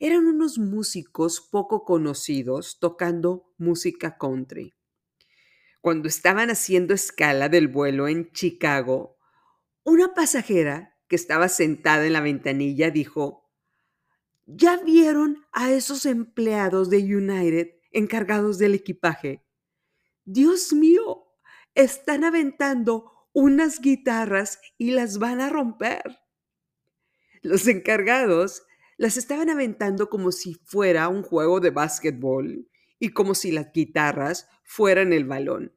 Eran 0.00 0.26
unos 0.26 0.58
músicos 0.58 1.40
poco 1.40 1.84
conocidos 1.84 2.78
tocando 2.80 3.54
música 3.58 4.18
country. 4.18 4.74
Cuando 5.80 6.08
estaban 6.08 6.50
haciendo 6.50 6.94
escala 6.94 7.48
del 7.48 7.68
vuelo 7.68 8.08
en 8.08 8.32
Chicago, 8.32 9.18
una 9.84 10.14
pasajera 10.14 10.96
que 11.06 11.14
estaba 11.14 11.48
sentada 11.48 12.06
en 12.06 12.14
la 12.14 12.20
ventanilla 12.20 12.90
dijo, 12.90 13.43
¿Ya 14.46 14.76
vieron 14.76 15.44
a 15.52 15.72
esos 15.72 16.04
empleados 16.04 16.90
de 16.90 16.98
United 16.98 17.70
encargados 17.92 18.58
del 18.58 18.74
equipaje? 18.74 19.42
Dios 20.24 20.72
mío, 20.72 21.24
están 21.74 22.24
aventando 22.24 23.28
unas 23.32 23.80
guitarras 23.80 24.60
y 24.76 24.90
las 24.90 25.18
van 25.18 25.40
a 25.40 25.48
romper. 25.48 26.18
Los 27.42 27.66
encargados 27.66 28.62
las 28.96 29.16
estaban 29.16 29.50
aventando 29.50 30.08
como 30.08 30.30
si 30.30 30.54
fuera 30.64 31.08
un 31.08 31.22
juego 31.22 31.60
de 31.60 31.70
básquetbol 31.70 32.68
y 32.98 33.08
como 33.10 33.34
si 33.34 33.50
las 33.50 33.72
guitarras 33.72 34.48
fueran 34.62 35.12
el 35.12 35.24
balón. 35.24 35.74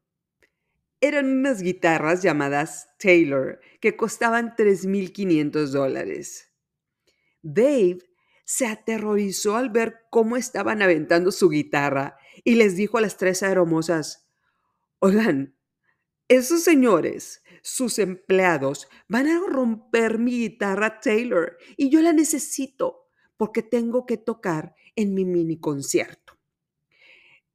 Eran 1.00 1.26
unas 1.30 1.62
guitarras 1.62 2.22
llamadas 2.22 2.90
Taylor 3.00 3.60
que 3.80 3.96
costaban 3.96 4.56
3.500 4.56 5.68
dólares. 5.68 6.52
Dave 7.42 8.00
se 8.48 8.66
aterrorizó 8.66 9.58
al 9.58 9.70
ver 9.70 10.06
cómo 10.10 10.38
estaban 10.38 10.82
aventando 10.82 11.34
su 11.34 11.50
guitarra 11.50 12.18
y 12.46 12.56
les 12.56 12.78
dijo 12.78 12.98
a 12.98 13.02
las 13.02 13.18
tres 13.18 13.44
aeromosas, 13.44 14.30
oigan, 15.00 15.58
esos 16.30 16.64
señores, 16.64 17.44
sus 17.62 18.00
empleados, 18.00 18.88
van 19.10 19.28
a 19.28 19.42
romper 19.46 20.18
mi 20.18 20.40
guitarra 20.40 21.02
Taylor 21.02 21.58
y 21.76 21.90
yo 21.90 22.02
la 22.02 22.14
necesito 22.14 23.10
porque 23.36 23.64
tengo 23.64 24.06
que 24.06 24.16
tocar 24.16 24.76
en 24.96 25.14
mi 25.14 25.26
mini 25.26 25.60
concierto. 25.60 26.40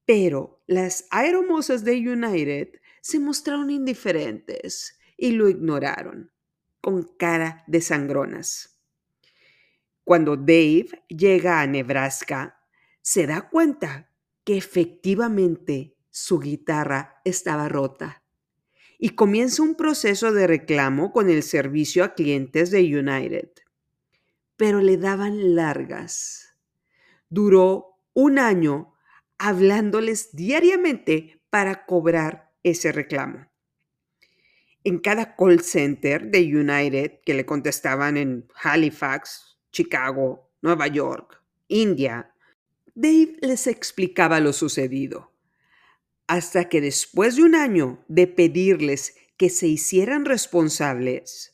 Pero 0.05 0.63
las 0.67 1.07
aeromosas 1.11 1.85
de 1.85 2.07
United 2.07 2.69
se 3.01 3.19
mostraron 3.19 3.71
indiferentes 3.71 4.99
y 5.17 5.33
lo 5.33 5.49
ignoraron, 5.49 6.33
con 6.83 7.03
cara 7.17 7.65
de 7.67 7.81
sangronas. 7.81 8.72
Cuando 10.05 10.37
Dave 10.37 10.89
llega 11.09 11.61
a 11.61 11.67
Nebraska, 11.67 12.59
se 13.01 13.27
da 13.27 13.49
cuenta 13.49 14.11
que 14.45 14.57
efectivamente 14.57 15.97
su 16.11 16.39
guitarra 16.39 17.21
estaba 17.25 17.69
rota 17.69 18.23
y 18.99 19.11
comienza 19.11 19.63
un 19.63 19.75
proceso 19.75 20.33
de 20.33 20.47
reclamo 20.47 21.11
con 21.11 21.29
el 21.29 21.43
servicio 21.43 22.05
a 22.05 22.15
clientes 22.15 22.71
de 22.71 22.83
United. 22.83 23.49
Pero 24.57 24.81
le 24.81 24.97
daban 24.97 25.57
largas. 25.57 26.57
Duró 27.29 27.97
un 28.15 28.39
año 28.39 28.95
hablándoles 29.39 30.31
diariamente 30.37 31.43
para 31.51 31.85
cobrar 31.85 32.53
ese 32.63 32.93
reclamo. 32.93 33.49
En 34.85 35.01
cada 35.01 35.35
call 35.35 35.63
center 35.63 36.31
de 36.31 36.41
United 36.41 37.21
que 37.25 37.35
le 37.35 37.45
contestaban 37.45 38.17
en 38.17 38.47
Halifax, 38.63 39.52
Chicago, 39.73 40.51
Nueva 40.61 40.87
York, 40.87 41.43
India. 41.69 42.33
Dave 42.95 43.37
les 43.41 43.67
explicaba 43.67 44.39
lo 44.39 44.53
sucedido, 44.53 45.33
hasta 46.27 46.69
que 46.69 46.81
después 46.81 47.37
de 47.37 47.43
un 47.43 47.55
año 47.55 48.05
de 48.07 48.27
pedirles 48.27 49.17
que 49.37 49.49
se 49.49 49.67
hicieran 49.67 50.25
responsables, 50.25 51.49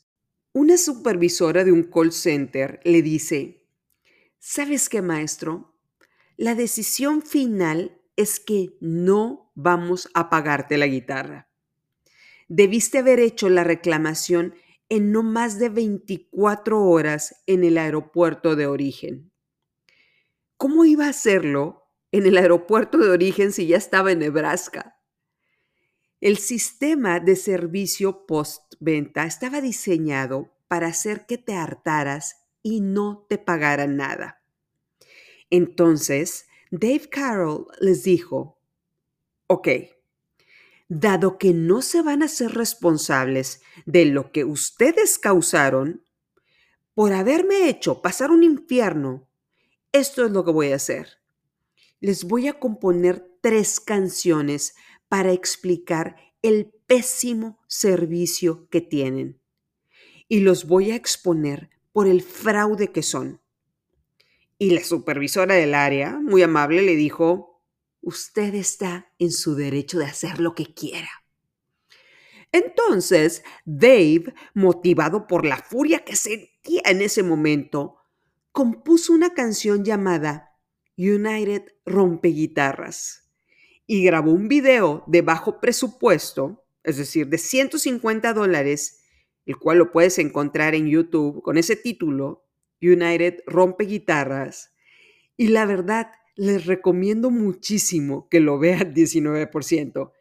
Una 0.51 0.77
supervisora 0.77 1.63
de 1.63 1.71
un 1.71 1.83
call 1.83 2.11
center 2.11 2.79
le 2.83 3.03
dice, 3.03 3.67
¿sabes 4.39 4.89
qué, 4.89 5.03
maestro? 5.03 5.75
La 6.37 6.55
decisión 6.55 7.21
final 7.21 8.01
es 8.15 8.39
que 8.39 8.75
no 8.81 9.51
vamos 9.53 10.09
a 10.15 10.29
pagarte 10.29 10.77
la 10.77 10.87
guitarra. 10.87 11.49
Debiste 12.47 12.97
haber 12.97 13.19
hecho 13.19 13.47
la 13.47 13.63
reclamación 13.63 14.55
en 14.89 15.11
no 15.11 15.23
más 15.23 15.59
de 15.59 15.69
24 15.69 16.83
horas 16.83 17.43
en 17.45 17.63
el 17.63 17.77
aeropuerto 17.77 18.55
de 18.55 18.67
origen. 18.67 19.31
¿Cómo 20.57 20.83
iba 20.83 21.05
a 21.05 21.09
hacerlo 21.09 21.87
en 22.11 22.25
el 22.25 22.37
aeropuerto 22.37 22.97
de 22.97 23.09
origen 23.09 23.51
si 23.51 23.67
ya 23.67 23.77
estaba 23.77 24.11
en 24.11 24.19
Nebraska? 24.19 24.99
El 26.21 26.37
sistema 26.37 27.19
de 27.19 27.35
servicio 27.35 28.25
postventa 28.25 29.25
estaba 29.25 29.61
diseñado 29.61 30.51
para 30.67 30.87
hacer 30.87 31.25
que 31.25 31.37
te 31.37 31.53
hartaras 31.53 32.47
y 32.61 32.81
no 32.81 33.25
te 33.29 33.37
pagaran 33.37 33.95
nada. 33.95 34.43
Entonces, 35.49 36.47
Dave 36.71 37.09
Carroll 37.09 37.67
les 37.79 38.03
dijo, 38.03 38.59
ok, 39.47 39.67
dado 40.89 41.37
que 41.37 41.53
no 41.53 41.81
se 41.81 42.01
van 42.01 42.23
a 42.23 42.27
ser 42.27 42.51
responsables 42.51 43.61
de 43.85 44.05
lo 44.05 44.31
que 44.31 44.43
ustedes 44.43 45.19
causaron, 45.19 46.03
por 46.95 47.13
haberme 47.13 47.69
hecho 47.69 48.01
pasar 48.01 48.31
un 48.31 48.43
infierno, 48.43 49.29
esto 49.93 50.25
es 50.25 50.31
lo 50.31 50.43
que 50.43 50.51
voy 50.51 50.71
a 50.71 50.75
hacer. 50.75 51.19
Les 52.01 52.25
voy 52.25 52.47
a 52.47 52.59
componer 52.59 53.37
tres 53.41 53.79
canciones 53.79 54.75
para 55.07 55.31
explicar 55.31 56.17
el 56.41 56.71
pésimo 56.87 57.59
servicio 57.67 58.67
que 58.69 58.81
tienen. 58.81 59.39
Y 60.27 60.41
los 60.41 60.65
voy 60.65 60.91
a 60.91 60.95
exponer 60.95 61.69
por 61.91 62.07
el 62.07 62.21
fraude 62.21 62.91
que 62.91 63.03
son. 63.03 63.41
Y 64.57 64.71
la 64.71 64.83
supervisora 64.83 65.55
del 65.55 65.73
área, 65.73 66.19
muy 66.19 66.41
amable, 66.41 66.81
le 66.81 66.95
dijo, 66.95 67.48
usted 68.01 68.55
está 68.55 69.11
en 69.19 69.31
su 69.31 69.55
derecho 69.55 69.99
de 69.99 70.05
hacer 70.05 70.39
lo 70.39 70.55
que 70.55 70.73
quiera. 70.73 71.09
Entonces, 72.51 73.43
Dave, 73.65 74.33
motivado 74.53 75.27
por 75.27 75.45
la 75.45 75.57
furia 75.57 76.03
que 76.03 76.15
sentía 76.15 76.81
en 76.85 77.01
ese 77.01 77.21
momento, 77.21 77.97
compuso 78.51 79.13
una 79.13 79.33
canción 79.33 79.85
llamada 79.85 80.57
United 80.97 81.63
Rompeguitarras 81.85 83.29
y 83.85 84.03
grabó 84.03 84.31
un 84.31 84.47
video 84.47 85.03
de 85.07 85.21
bajo 85.21 85.59
presupuesto, 85.59 86.65
es 86.83 86.97
decir, 86.97 87.27
de 87.27 87.37
150 87.37 88.33
dólares, 88.33 89.03
el 89.45 89.57
cual 89.57 89.79
lo 89.79 89.91
puedes 89.91 90.19
encontrar 90.19 90.75
en 90.75 90.87
YouTube 90.87 91.41
con 91.41 91.57
ese 91.57 91.75
título, 91.75 92.45
United 92.81 93.39
Rompe 93.45 93.85
Guitarras. 93.85 94.75
Y 95.37 95.47
la 95.47 95.65
verdad, 95.65 96.11
les 96.39 96.65
recomiendo 96.65 97.31
muchísimo 97.31 98.29
que 98.29 98.39
lo 98.39 98.57
vean 98.59 98.93
19%, 98.95 100.13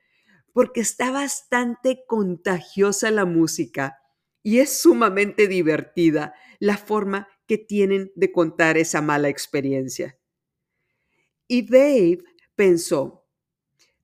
porque 0.52 0.80
está 0.80 1.12
bastante 1.12 2.04
contagiosa 2.08 3.12
la 3.12 3.24
música 3.24 3.98
y 4.42 4.58
es 4.58 4.80
sumamente 4.80 5.46
divertida 5.46 6.34
la 6.58 6.76
forma 6.76 7.28
que 7.46 7.56
tienen 7.56 8.10
de 8.16 8.32
contar 8.32 8.76
esa 8.76 9.00
mala 9.00 9.28
experiencia. 9.28 10.18
Y 11.46 11.62
Dave 11.62 12.18
pensó, 12.56 13.24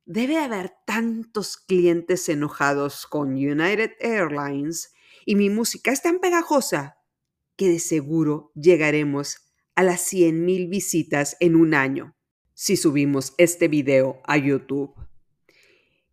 Debe 0.06 0.36
haber 0.36 0.70
tantos 0.86 1.56
clientes 1.56 2.28
enojados 2.28 3.06
con 3.06 3.30
United 3.30 3.92
Airlines 4.00 4.92
y 5.24 5.34
mi 5.34 5.48
música 5.48 5.92
es 5.92 6.02
tan 6.02 6.18
pegajosa 6.18 6.98
que 7.56 7.70
de 7.70 7.78
seguro 7.78 8.52
llegaremos 8.54 9.43
a 9.74 9.82
las 9.82 10.12
100.000 10.12 10.68
visitas 10.68 11.36
en 11.40 11.56
un 11.56 11.74
año 11.74 12.14
si 12.54 12.76
subimos 12.76 13.34
este 13.36 13.68
video 13.68 14.20
a 14.24 14.36
YouTube. 14.36 14.94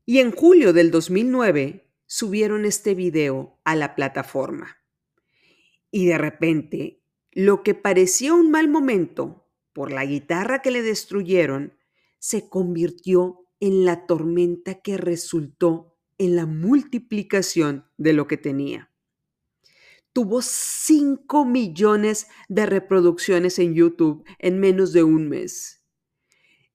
Y 0.05 0.19
en 0.19 0.31
julio 0.31 0.73
del 0.73 0.91
2009 0.91 1.87
subieron 2.07 2.65
este 2.65 2.95
video 2.95 3.59
a 3.63 3.75
la 3.75 3.95
plataforma. 3.95 4.77
Y 5.91 6.07
de 6.07 6.17
repente, 6.17 7.03
lo 7.31 7.63
que 7.63 7.75
parecía 7.75 8.33
un 8.33 8.51
mal 8.51 8.67
momento 8.67 9.47
por 9.73 9.91
la 9.91 10.05
guitarra 10.05 10.61
que 10.61 10.71
le 10.71 10.81
destruyeron, 10.81 11.77
se 12.19 12.49
convirtió 12.49 13.47
en 13.59 13.85
la 13.85 14.05
tormenta 14.05 14.81
que 14.81 14.97
resultó 14.97 15.97
en 16.17 16.35
la 16.35 16.45
multiplicación 16.45 17.85
de 17.97 18.13
lo 18.13 18.27
que 18.27 18.37
tenía. 18.37 18.90
Tuvo 20.13 20.41
5 20.41 21.45
millones 21.45 22.27
de 22.49 22.65
reproducciones 22.65 23.59
en 23.59 23.73
YouTube 23.73 24.25
en 24.39 24.59
menos 24.59 24.91
de 24.91 25.03
un 25.03 25.29
mes. 25.29 25.85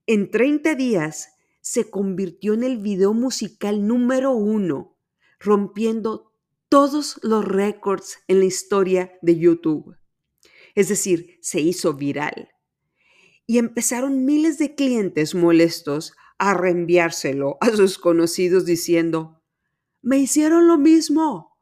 En 0.07 0.31
30 0.31 0.75
días 0.75 1.29
se 1.61 1.91
convirtió 1.91 2.55
en 2.55 2.63
el 2.63 2.79
video 2.79 3.13
musical 3.13 3.87
número 3.87 4.33
uno, 4.33 4.97
rompiendo 5.39 6.33
todos 6.69 7.19
los 7.23 7.45
récords 7.45 8.19
en 8.29 8.39
la 8.39 8.47
historia 8.47 9.19
de 9.21 9.39
YouTube. 9.39 9.97
Es 10.75 10.89
decir, 10.89 11.39
se 11.43 11.61
hizo 11.61 11.95
viral. 11.95 12.51
Y 13.47 13.59
empezaron 13.59 14.25
miles 14.25 14.59
de 14.59 14.75
clientes 14.75 15.35
molestos 15.35 16.15
a 16.39 16.55
reenviárselo 16.55 17.59
a 17.61 17.71
sus 17.71 17.99
conocidos 17.99 18.65
diciendo, 18.65 19.43
me 20.03 20.19
hicieron 20.19 20.69
lo 20.69 20.79
mismo, 20.79 21.56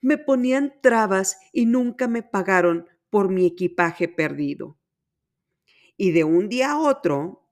me 0.00 0.18
ponían 0.18 0.74
trabas 0.82 1.38
y 1.52 1.66
nunca 1.66 2.08
me 2.08 2.22
pagaron 2.22 2.86
por 3.10 3.28
mi 3.28 3.46
equipaje 3.46 4.08
perdido. 4.08 4.78
Y 5.96 6.12
de 6.12 6.24
un 6.24 6.48
día 6.48 6.72
a 6.72 6.78
otro, 6.78 7.48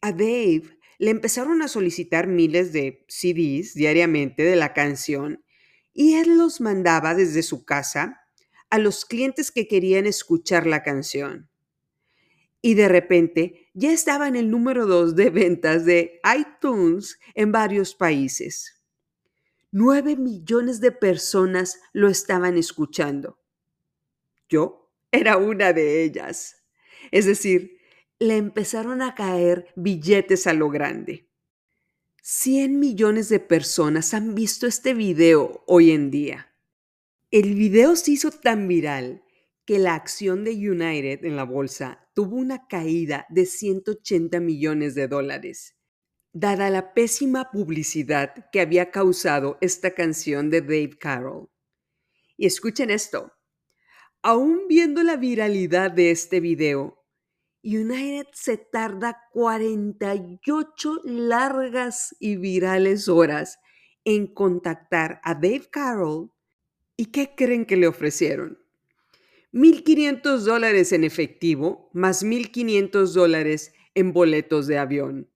a 0.00 0.12
Dave 0.12 0.78
le 0.98 1.10
empezaron 1.10 1.62
a 1.62 1.68
solicitar 1.68 2.26
miles 2.26 2.72
de 2.72 3.04
CDs 3.08 3.74
diariamente 3.74 4.42
de 4.42 4.56
la 4.56 4.72
canción 4.72 5.44
y 5.92 6.14
él 6.14 6.36
los 6.36 6.60
mandaba 6.60 7.14
desde 7.14 7.42
su 7.42 7.64
casa 7.64 8.20
a 8.70 8.78
los 8.78 9.04
clientes 9.04 9.52
que 9.52 9.68
querían 9.68 10.06
escuchar 10.06 10.66
la 10.66 10.82
canción 10.82 11.48
y 12.66 12.72
de 12.72 12.88
repente 12.88 13.68
ya 13.74 13.92
estaba 13.92 14.26
en 14.26 14.36
el 14.36 14.50
número 14.50 14.86
2 14.86 15.14
de 15.16 15.28
ventas 15.28 15.84
de 15.84 16.18
iTunes 16.34 17.18
en 17.34 17.52
varios 17.52 17.94
países. 17.94 18.73
9 19.76 20.14
millones 20.14 20.80
de 20.80 20.92
personas 20.92 21.80
lo 21.92 22.06
estaban 22.06 22.56
escuchando. 22.56 23.40
Yo 24.48 24.88
era 25.10 25.36
una 25.36 25.72
de 25.72 26.04
ellas. 26.04 26.62
Es 27.10 27.26
decir, 27.26 27.78
le 28.20 28.36
empezaron 28.36 29.02
a 29.02 29.16
caer 29.16 29.66
billetes 29.74 30.46
a 30.46 30.52
lo 30.52 30.70
grande. 30.70 31.28
100 32.22 32.78
millones 32.78 33.28
de 33.28 33.40
personas 33.40 34.14
han 34.14 34.36
visto 34.36 34.68
este 34.68 34.94
video 34.94 35.64
hoy 35.66 35.90
en 35.90 36.12
día. 36.12 36.54
El 37.32 37.56
video 37.56 37.96
se 37.96 38.12
hizo 38.12 38.30
tan 38.30 38.68
viral 38.68 39.24
que 39.64 39.80
la 39.80 39.96
acción 39.96 40.44
de 40.44 40.52
United 40.52 41.24
en 41.24 41.34
la 41.34 41.42
bolsa 41.42 42.08
tuvo 42.14 42.36
una 42.36 42.68
caída 42.68 43.26
de 43.28 43.44
180 43.44 44.38
millones 44.38 44.94
de 44.94 45.08
dólares, 45.08 45.73
dada 46.34 46.68
la 46.68 46.92
pésima 46.94 47.52
publicidad 47.52 48.50
que 48.50 48.60
había 48.60 48.90
causado 48.90 49.56
esta 49.60 49.92
canción 49.92 50.50
de 50.50 50.60
Dave 50.60 50.98
Carroll. 50.98 51.48
Y 52.36 52.46
escuchen 52.46 52.90
esto, 52.90 53.32
aún 54.20 54.66
viendo 54.68 55.04
la 55.04 55.16
viralidad 55.16 55.92
de 55.92 56.10
este 56.10 56.40
video, 56.40 57.00
United 57.62 58.26
se 58.32 58.56
tarda 58.56 59.16
48 59.32 61.02
largas 61.04 62.16
y 62.18 62.36
virales 62.36 63.08
horas 63.08 63.60
en 64.04 64.26
contactar 64.26 65.20
a 65.22 65.34
Dave 65.34 65.68
Carroll. 65.70 66.32
¿Y 66.96 67.06
qué 67.06 67.34
creen 67.36 67.64
que 67.64 67.76
le 67.76 67.86
ofrecieron? 67.86 68.58
1.500 69.52 70.38
dólares 70.38 70.90
en 70.90 71.04
efectivo 71.04 71.90
más 71.92 72.24
1.500 72.24 73.12
dólares 73.12 73.72
en 73.94 74.12
boletos 74.12 74.66
de 74.66 74.78
avión. 74.78 75.30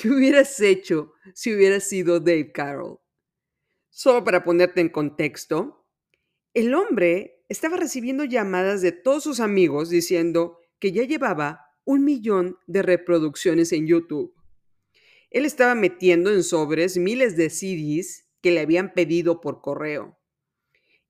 ¿Qué 0.00 0.10
hubieras 0.10 0.60
hecho 0.60 1.14
si 1.34 1.52
hubieras 1.52 1.82
sido 1.82 2.20
Dave 2.20 2.52
Carroll? 2.52 3.00
Solo 3.90 4.22
para 4.22 4.44
ponerte 4.44 4.80
en 4.80 4.90
contexto, 4.90 5.88
el 6.54 6.72
hombre 6.74 7.42
estaba 7.48 7.76
recibiendo 7.76 8.22
llamadas 8.22 8.80
de 8.80 8.92
todos 8.92 9.24
sus 9.24 9.40
amigos 9.40 9.90
diciendo 9.90 10.60
que 10.78 10.92
ya 10.92 11.02
llevaba 11.02 11.64
un 11.84 12.04
millón 12.04 12.58
de 12.68 12.82
reproducciones 12.82 13.72
en 13.72 13.88
YouTube. 13.88 14.32
Él 15.30 15.44
estaba 15.44 15.74
metiendo 15.74 16.30
en 16.30 16.44
sobres 16.44 16.96
miles 16.96 17.36
de 17.36 17.50
CDs 17.50 18.28
que 18.40 18.52
le 18.52 18.60
habían 18.60 18.94
pedido 18.94 19.40
por 19.40 19.62
correo. 19.62 20.16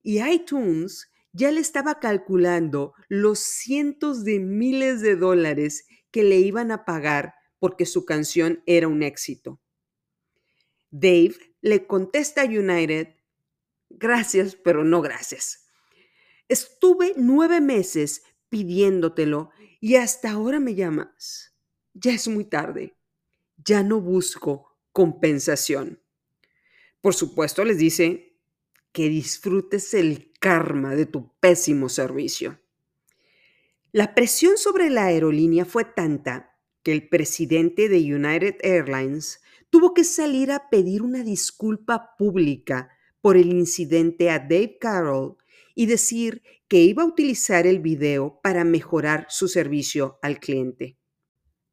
Y 0.01 0.19
iTunes 0.19 1.11
ya 1.31 1.51
le 1.51 1.61
estaba 1.61 1.99
calculando 1.99 2.95
los 3.07 3.37
cientos 3.37 4.23
de 4.23 4.39
miles 4.39 5.01
de 5.01 5.15
dólares 5.15 5.85
que 6.09 6.23
le 6.23 6.37
iban 6.37 6.71
a 6.71 6.85
pagar 6.85 7.35
porque 7.59 7.85
su 7.85 8.05
canción 8.05 8.63
era 8.65 8.87
un 8.87 9.03
éxito. 9.03 9.59
Dave 10.91 11.35
le 11.61 11.85
contesta 11.85 12.41
a 12.41 12.45
United, 12.45 13.19
Gracias, 13.89 14.55
pero 14.55 14.83
no 14.83 15.01
gracias. 15.01 15.67
Estuve 16.47 17.13
nueve 17.17 17.59
meses 17.59 18.23
pidiéndotelo 18.49 19.51
y 19.79 19.95
hasta 19.95 20.31
ahora 20.31 20.59
me 20.59 20.75
llamas. 20.75 21.55
Ya 21.93 22.13
es 22.13 22.27
muy 22.27 22.45
tarde. 22.45 22.95
Ya 23.57 23.83
no 23.83 23.99
busco 23.99 24.77
compensación. 24.91 26.01
Por 27.01 27.13
supuesto, 27.13 27.65
les 27.65 27.77
dice 27.77 28.37
que 28.91 29.09
disfrutes 29.09 29.93
el 29.93 30.31
karma 30.39 30.95
de 30.95 31.05
tu 31.05 31.33
pésimo 31.39 31.89
servicio. 31.89 32.59
La 33.91 34.13
presión 34.13 34.57
sobre 34.57 34.89
la 34.89 35.05
aerolínea 35.05 35.65
fue 35.65 35.83
tanta 35.83 36.48
el 36.89 37.07
presidente 37.07 37.89
de 37.89 37.97
United 37.97 38.55
Airlines 38.61 39.41
tuvo 39.69 39.93
que 39.93 40.03
salir 40.03 40.51
a 40.51 40.69
pedir 40.69 41.01
una 41.01 41.23
disculpa 41.23 42.15
pública 42.17 42.89
por 43.21 43.37
el 43.37 43.51
incidente 43.51 44.29
a 44.29 44.39
Dave 44.39 44.77
Carroll 44.79 45.37
y 45.75 45.85
decir 45.85 46.41
que 46.67 46.81
iba 46.81 47.03
a 47.03 47.07
utilizar 47.07 47.67
el 47.67 47.79
video 47.79 48.39
para 48.41 48.63
mejorar 48.63 49.25
su 49.29 49.47
servicio 49.47 50.19
al 50.21 50.39
cliente. 50.39 50.97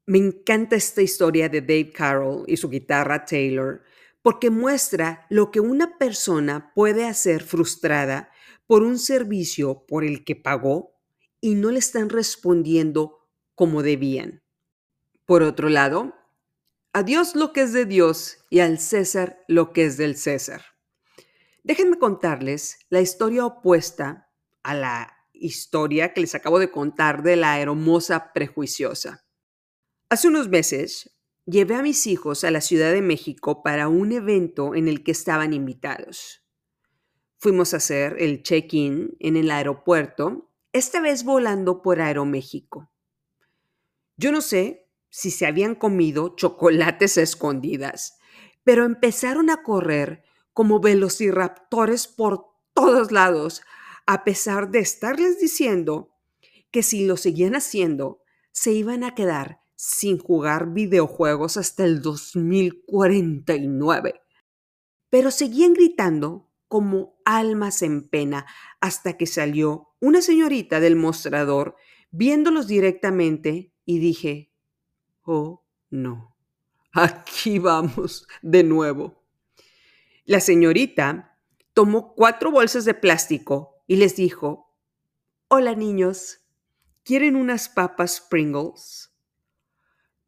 Me 0.05 0.17
encanta 0.17 0.75
esta 0.75 1.01
historia 1.01 1.49
de 1.49 1.61
Dave 1.61 1.91
Carroll 1.91 2.45
y 2.47 2.57
su 2.57 2.69
guitarra 2.69 3.25
Taylor 3.25 3.81
porque 4.21 4.49
muestra 4.49 5.25
lo 5.29 5.51
que 5.51 5.59
una 5.59 5.97
persona 5.97 6.71
puede 6.73 7.05
hacer 7.05 7.43
frustrada 7.43 8.31
por 8.65 8.83
un 8.83 8.99
servicio 8.99 9.85
por 9.87 10.03
el 10.03 10.23
que 10.25 10.35
pagó 10.35 10.95
y 11.39 11.55
no 11.55 11.71
le 11.71 11.79
están 11.79 12.09
respondiendo 12.09 13.27
como 13.55 13.83
debían. 13.83 14.43
Por 15.27 15.43
otro 15.43 15.67
lado, 15.67 16.15
a 16.93 17.03
Dios 17.03 17.35
lo 17.35 17.51
que 17.51 17.63
es 17.63 17.73
de 17.73 17.85
Dios 17.85 18.45
y 18.49 18.61
al 18.61 18.79
César 18.79 19.43
lo 19.49 19.73
que 19.73 19.83
es 19.83 19.97
del 19.97 20.15
César. 20.15 20.63
Déjenme 21.65 21.99
contarles 21.99 22.79
la 22.87 23.01
historia 23.01 23.45
opuesta 23.45 24.31
a 24.63 24.73
la 24.73 25.13
historia 25.33 26.13
que 26.13 26.21
les 26.21 26.33
acabo 26.33 26.59
de 26.59 26.71
contar 26.71 27.23
de 27.23 27.35
la 27.35 27.59
hermosa 27.59 28.31
prejuiciosa. 28.31 29.25
Hace 30.07 30.29
unos 30.29 30.47
meses 30.47 31.19
llevé 31.45 31.75
a 31.75 31.81
mis 31.81 32.07
hijos 32.07 32.45
a 32.45 32.51
la 32.51 32.61
Ciudad 32.61 32.93
de 32.93 33.01
México 33.01 33.63
para 33.63 33.89
un 33.89 34.13
evento 34.13 34.75
en 34.75 34.87
el 34.87 35.03
que 35.03 35.11
estaban 35.11 35.51
invitados. 35.51 36.41
Fuimos 37.37 37.73
a 37.73 37.77
hacer 37.77 38.15
el 38.19 38.43
check-in 38.43 39.17
en 39.19 39.35
el 39.35 39.51
aeropuerto, 39.51 40.53
esta 40.71 41.01
vez 41.01 41.25
volando 41.25 41.81
por 41.81 41.99
Aeroméxico. 41.99 42.89
Yo 44.15 44.31
no 44.31 44.39
sé 44.39 44.86
si 45.17 45.31
se 45.31 45.47
habían 45.47 45.73
comido 45.73 46.35
chocolates 46.35 47.17
escondidas, 47.17 48.19
pero 48.63 48.85
empezaron 48.85 49.49
a 49.49 49.63
correr 49.63 50.23
como 50.53 50.79
velociraptores 50.79 52.07
por 52.07 52.45
todos 52.75 53.11
lados, 53.11 53.63
a 54.05 54.23
pesar 54.23 54.69
de 54.69 54.77
estarles 54.77 55.39
diciendo 55.39 56.11
que 56.69 56.83
si 56.83 57.07
lo 57.07 57.17
seguían 57.17 57.55
haciendo, 57.55 58.21
se 58.51 58.73
iban 58.73 59.03
a 59.03 59.15
quedar 59.15 59.61
sin 59.75 60.19
jugar 60.19 60.71
videojuegos 60.71 61.57
hasta 61.57 61.83
el 61.83 62.03
2049. 62.03 64.21
Pero 65.09 65.31
seguían 65.31 65.73
gritando 65.73 66.51
como 66.67 67.17
almas 67.25 67.81
en 67.81 68.07
pena 68.07 68.45
hasta 68.81 69.17
que 69.17 69.25
salió 69.25 69.95
una 69.99 70.21
señorita 70.21 70.79
del 70.79 70.95
mostrador 70.95 71.75
viéndolos 72.11 72.67
directamente 72.67 73.73
y 73.83 73.97
dije, 73.97 74.51
oh 75.27 75.61
no, 75.89 76.35
aquí 76.93 77.59
vamos 77.59 78.27
de 78.41 78.63
nuevo. 78.63 79.23
La 80.25 80.39
señorita 80.39 81.37
tomó 81.73 82.15
cuatro 82.15 82.49
bolsas 82.51 82.85
de 82.85 82.93
plástico 82.93 83.83
y 83.87 83.97
les 83.97 84.15
dijo, 84.15 84.73
Hola 85.49 85.75
niños, 85.75 86.39
¿quieren 87.03 87.35
unas 87.35 87.69
papas 87.69 88.19
Pringles? 88.19 89.13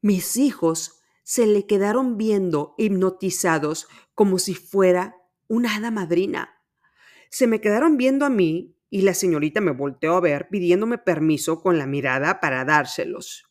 Mis 0.01 0.37
hijos 0.37 1.01
se 1.23 1.47
le 1.47 1.65
quedaron 1.65 2.17
viendo 2.17 2.75
hipnotizados 2.77 3.87
como 4.15 4.37
si 4.39 4.53
fuera 4.53 5.15
una 5.47 5.75
hada 5.75 5.91
madrina. 5.91 6.61
Se 7.29 7.47
me 7.47 7.61
quedaron 7.61 7.97
viendo 7.97 8.25
a 8.25 8.29
mí 8.29 8.75
y 8.89 9.01
la 9.01 9.13
señorita 9.13 9.61
me 9.61 9.71
volteó 9.71 10.15
a 10.15 10.21
ver 10.21 10.49
pidiéndome 10.49 10.97
permiso 10.97 11.61
con 11.61 11.77
la 11.77 11.85
mirada 11.85 12.39
para 12.39 12.65
dárselos. 12.65 13.48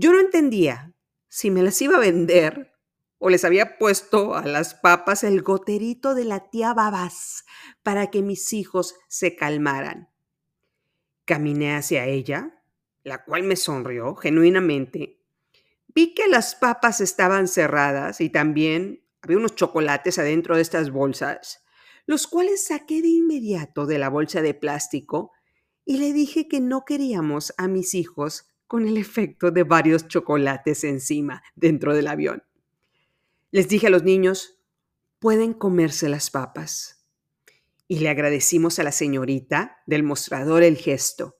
Yo 0.00 0.12
no 0.12 0.20
entendía 0.20 0.94
si 1.26 1.50
me 1.50 1.60
las 1.60 1.82
iba 1.82 1.96
a 1.96 1.98
vender 2.00 2.72
o 3.18 3.30
les 3.30 3.44
había 3.44 3.78
puesto 3.78 4.36
a 4.36 4.46
las 4.46 4.76
papas 4.76 5.24
el 5.24 5.42
goterito 5.42 6.14
de 6.14 6.24
la 6.24 6.50
tía 6.50 6.72
Babas 6.72 7.44
para 7.82 8.06
que 8.06 8.22
mis 8.22 8.52
hijos 8.52 8.94
se 9.08 9.34
calmaran. 9.34 10.08
Caminé 11.24 11.74
hacia 11.74 12.06
ella, 12.06 12.62
la 13.02 13.24
cual 13.24 13.42
me 13.42 13.56
sonrió 13.56 14.14
genuinamente. 14.14 15.20
Vi 15.88 16.14
que 16.14 16.28
las 16.28 16.54
papas 16.54 17.00
estaban 17.00 17.48
cerradas 17.48 18.20
y 18.20 18.30
también 18.30 19.04
había 19.20 19.38
unos 19.38 19.56
chocolates 19.56 20.20
adentro 20.20 20.54
de 20.54 20.62
estas 20.62 20.90
bolsas, 20.90 21.64
los 22.06 22.28
cuales 22.28 22.66
saqué 22.66 23.02
de 23.02 23.08
inmediato 23.08 23.84
de 23.84 23.98
la 23.98 24.10
bolsa 24.10 24.42
de 24.42 24.54
plástico 24.54 25.32
y 25.84 25.96
le 25.96 26.12
dije 26.12 26.46
que 26.46 26.60
no 26.60 26.84
queríamos 26.84 27.52
a 27.56 27.66
mis 27.66 27.94
hijos 27.94 28.47
con 28.68 28.86
el 28.86 28.96
efecto 28.96 29.50
de 29.50 29.64
varios 29.64 30.06
chocolates 30.06 30.84
encima 30.84 31.42
dentro 31.56 31.94
del 31.94 32.06
avión. 32.06 32.44
Les 33.50 33.68
dije 33.68 33.88
a 33.88 33.90
los 33.90 34.04
niños, 34.04 34.60
pueden 35.18 35.54
comerse 35.54 36.08
las 36.08 36.30
papas. 36.30 37.04
Y 37.88 38.00
le 38.00 38.10
agradecimos 38.10 38.78
a 38.78 38.82
la 38.82 38.92
señorita 38.92 39.78
del 39.86 40.02
mostrador 40.02 40.62
el 40.62 40.76
gesto. 40.76 41.38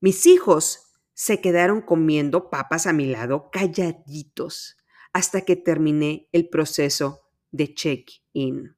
Mis 0.00 0.26
hijos 0.26 0.94
se 1.12 1.40
quedaron 1.40 1.82
comiendo 1.82 2.48
papas 2.48 2.86
a 2.86 2.92
mi 2.92 3.06
lado 3.06 3.50
calladitos 3.52 4.78
hasta 5.12 5.42
que 5.42 5.56
terminé 5.56 6.28
el 6.32 6.48
proceso 6.48 7.28
de 7.50 7.74
check-in. 7.74 8.74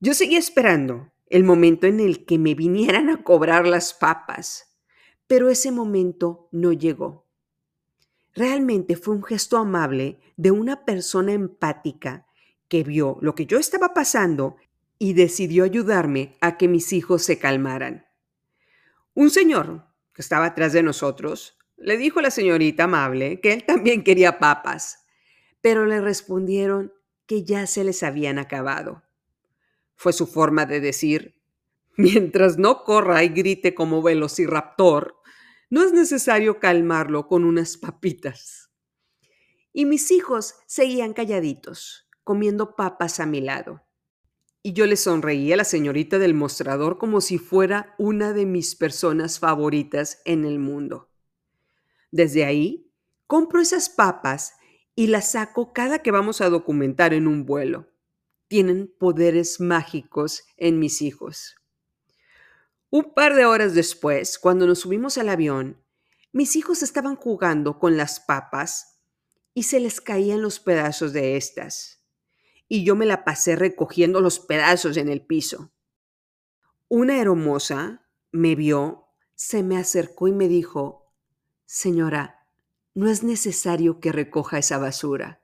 Yo 0.00 0.14
seguía 0.14 0.40
esperando 0.40 1.12
el 1.30 1.44
momento 1.44 1.86
en 1.86 2.00
el 2.00 2.26
que 2.26 2.38
me 2.38 2.56
vinieran 2.56 3.08
a 3.08 3.22
cobrar 3.22 3.66
las 3.66 3.94
papas, 3.94 4.71
pero 5.32 5.48
ese 5.48 5.72
momento 5.72 6.50
no 6.52 6.74
llegó. 6.74 7.26
Realmente 8.34 8.96
fue 8.96 9.14
un 9.14 9.24
gesto 9.24 9.56
amable 9.56 10.18
de 10.36 10.50
una 10.50 10.84
persona 10.84 11.32
empática 11.32 12.26
que 12.68 12.84
vio 12.84 13.16
lo 13.22 13.34
que 13.34 13.46
yo 13.46 13.58
estaba 13.58 13.94
pasando 13.94 14.56
y 14.98 15.14
decidió 15.14 15.64
ayudarme 15.64 16.36
a 16.42 16.58
que 16.58 16.68
mis 16.68 16.92
hijos 16.92 17.22
se 17.22 17.38
calmaran. 17.38 18.04
Un 19.14 19.30
señor 19.30 19.86
que 20.12 20.20
estaba 20.20 20.44
atrás 20.44 20.74
de 20.74 20.82
nosotros 20.82 21.56
le 21.78 21.96
dijo 21.96 22.18
a 22.18 22.24
la 22.24 22.30
señorita 22.30 22.84
amable 22.84 23.40
que 23.40 23.54
él 23.54 23.64
también 23.64 24.04
quería 24.04 24.38
papas, 24.38 25.06
pero 25.62 25.86
le 25.86 26.02
respondieron 26.02 26.92
que 27.24 27.42
ya 27.42 27.66
se 27.66 27.84
les 27.84 28.02
habían 28.02 28.38
acabado. 28.38 29.02
Fue 29.94 30.12
su 30.12 30.26
forma 30.26 30.66
de 30.66 30.80
decir, 30.80 31.40
mientras 31.96 32.58
no 32.58 32.84
corra 32.84 33.24
y 33.24 33.30
grite 33.30 33.74
como 33.74 34.02
velociraptor, 34.02 35.21
no 35.72 35.82
es 35.82 35.94
necesario 35.94 36.60
calmarlo 36.60 37.28
con 37.28 37.44
unas 37.46 37.78
papitas. 37.78 38.70
Y 39.72 39.86
mis 39.86 40.10
hijos 40.10 40.54
seguían 40.66 41.14
calladitos, 41.14 42.06
comiendo 42.24 42.76
papas 42.76 43.20
a 43.20 43.24
mi 43.24 43.40
lado. 43.40 43.82
Y 44.62 44.74
yo 44.74 44.84
le 44.84 44.96
sonreí 44.96 45.50
a 45.50 45.56
la 45.56 45.64
señorita 45.64 46.18
del 46.18 46.34
mostrador 46.34 46.98
como 46.98 47.22
si 47.22 47.38
fuera 47.38 47.94
una 47.96 48.34
de 48.34 48.44
mis 48.44 48.76
personas 48.76 49.38
favoritas 49.38 50.20
en 50.26 50.44
el 50.44 50.58
mundo. 50.58 51.08
Desde 52.10 52.44
ahí, 52.44 52.92
compro 53.26 53.62
esas 53.62 53.88
papas 53.88 54.52
y 54.94 55.06
las 55.06 55.32
saco 55.32 55.72
cada 55.72 56.00
que 56.00 56.10
vamos 56.10 56.42
a 56.42 56.50
documentar 56.50 57.14
en 57.14 57.26
un 57.26 57.46
vuelo. 57.46 57.88
Tienen 58.46 58.94
poderes 58.98 59.58
mágicos 59.58 60.44
en 60.58 60.78
mis 60.78 61.00
hijos. 61.00 61.61
Un 62.94 63.14
par 63.14 63.34
de 63.34 63.46
horas 63.46 63.72
después, 63.72 64.38
cuando 64.38 64.66
nos 64.66 64.80
subimos 64.80 65.16
al 65.16 65.30
avión, 65.30 65.82
mis 66.30 66.56
hijos 66.56 66.82
estaban 66.82 67.16
jugando 67.16 67.78
con 67.78 67.96
las 67.96 68.20
papas 68.20 69.00
y 69.54 69.62
se 69.62 69.80
les 69.80 70.02
caían 70.02 70.42
los 70.42 70.60
pedazos 70.60 71.14
de 71.14 71.38
estas. 71.38 72.04
Y 72.68 72.84
yo 72.84 72.94
me 72.94 73.06
la 73.06 73.24
pasé 73.24 73.56
recogiendo 73.56 74.20
los 74.20 74.40
pedazos 74.40 74.98
en 74.98 75.08
el 75.08 75.24
piso. 75.24 75.72
Una 76.86 77.18
hermosa 77.18 78.06
me 78.30 78.56
vio, 78.56 79.06
se 79.34 79.62
me 79.62 79.78
acercó 79.78 80.28
y 80.28 80.32
me 80.32 80.46
dijo, 80.46 81.14
Señora, 81.64 82.46
no 82.92 83.08
es 83.08 83.22
necesario 83.22 84.00
que 84.00 84.12
recoja 84.12 84.58
esa 84.58 84.76
basura. 84.76 85.42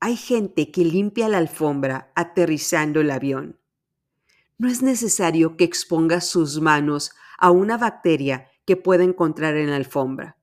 Hay 0.00 0.16
gente 0.16 0.72
que 0.72 0.84
limpia 0.84 1.28
la 1.28 1.38
alfombra 1.38 2.10
aterrizando 2.16 3.00
el 3.02 3.12
avión 3.12 3.59
no 4.60 4.68
es 4.68 4.82
necesario 4.82 5.56
que 5.56 5.64
exponga 5.64 6.20
sus 6.20 6.60
manos 6.60 7.12
a 7.38 7.50
una 7.50 7.78
bacteria 7.78 8.46
que 8.66 8.76
pueda 8.76 9.04
encontrar 9.04 9.56
en 9.56 9.70
la 9.70 9.76
alfombra. 9.76 10.36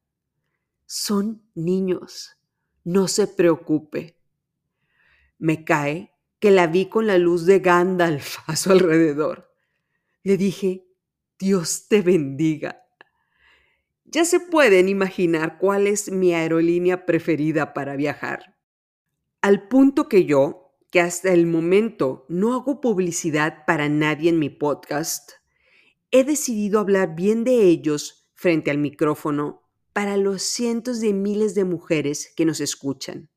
Son 0.87 1.43
niños. 1.53 2.35
No 2.83 3.07
se 3.07 3.27
preocupe. 3.27 4.17
Me 5.37 5.63
cae 5.63 6.15
que 6.39 6.49
la 6.49 6.65
vi 6.65 6.87
con 6.87 7.05
la 7.05 7.19
luz 7.19 7.45
de 7.45 7.59
Gandalf 7.59 8.37
a 8.47 8.55
su 8.55 8.71
alrededor. 8.71 9.53
Le 10.23 10.35
dije, 10.35 10.87
Dios 11.37 11.87
te 11.87 12.01
bendiga. 12.01 12.87
Ya 14.03 14.25
se 14.25 14.39
pueden 14.39 14.89
imaginar 14.89 15.59
cuál 15.59 15.85
es 15.85 16.11
mi 16.11 16.33
aerolínea 16.33 17.05
preferida 17.05 17.75
para 17.75 17.95
viajar. 17.95 18.57
Al 19.41 19.67
punto 19.67 20.09
que 20.09 20.25
yo, 20.25 20.66
que 20.97 21.01
hasta 21.01 21.31
el 21.31 21.45
momento 21.45 22.25
no 22.27 22.55
hago 22.55 22.81
publicidad 22.81 23.65
para 23.67 23.87
nadie 23.87 24.31
en 24.31 24.39
mi 24.39 24.49
podcast, 24.49 25.29
he 26.09 26.23
decidido 26.23 26.79
hablar 26.79 27.13
bien 27.13 27.43
de 27.43 27.65
ellos 27.65 28.31
frente 28.33 28.71
al 28.71 28.79
micrófono 28.79 29.61
para 29.93 30.17
los 30.17 30.41
cientos 30.41 30.99
de 30.99 31.13
miles 31.13 31.53
de 31.53 31.65
mujeres 31.65 32.33
que 32.35 32.45
nos 32.45 32.61
escuchan. 32.61 33.29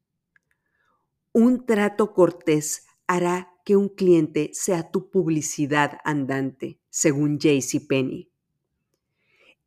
Un 1.33 1.67
trato 1.67 2.15
cortés 2.15 2.87
hará 3.07 3.53
que 3.67 3.77
un 3.77 3.91
cliente 3.91 4.53
sea 4.55 4.91
tu 4.91 5.11
publicidad 5.11 5.99
andante, 6.03 6.81
según 6.89 7.39
Penny. 7.87 8.33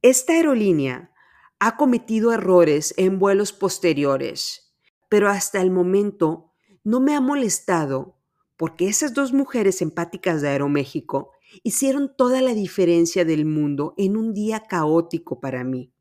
Esta 0.01 0.33
aerolínea 0.33 1.13
ha 1.59 1.77
cometido 1.77 2.33
errores 2.33 2.95
en 2.97 3.19
vuelos 3.19 3.53
posteriores, 3.53 4.73
pero 5.09 5.29
hasta 5.29 5.61
el 5.61 5.69
momento 5.69 6.52
no 6.83 6.99
me 6.99 7.15
ha 7.15 7.21
molestado 7.21 8.17
porque 8.57 8.87
esas 8.87 9.13
dos 9.13 9.33
mujeres 9.33 9.81
empáticas 9.81 10.41
de 10.41 10.49
Aeroméxico 10.49 11.31
hicieron 11.63 12.15
toda 12.15 12.41
la 12.41 12.53
diferencia 12.53 13.25
del 13.25 13.45
mundo 13.45 13.93
en 13.97 14.17
un 14.17 14.33
día 14.33 14.61
caótico 14.61 15.39
para 15.39 15.63
mí. 15.63 15.93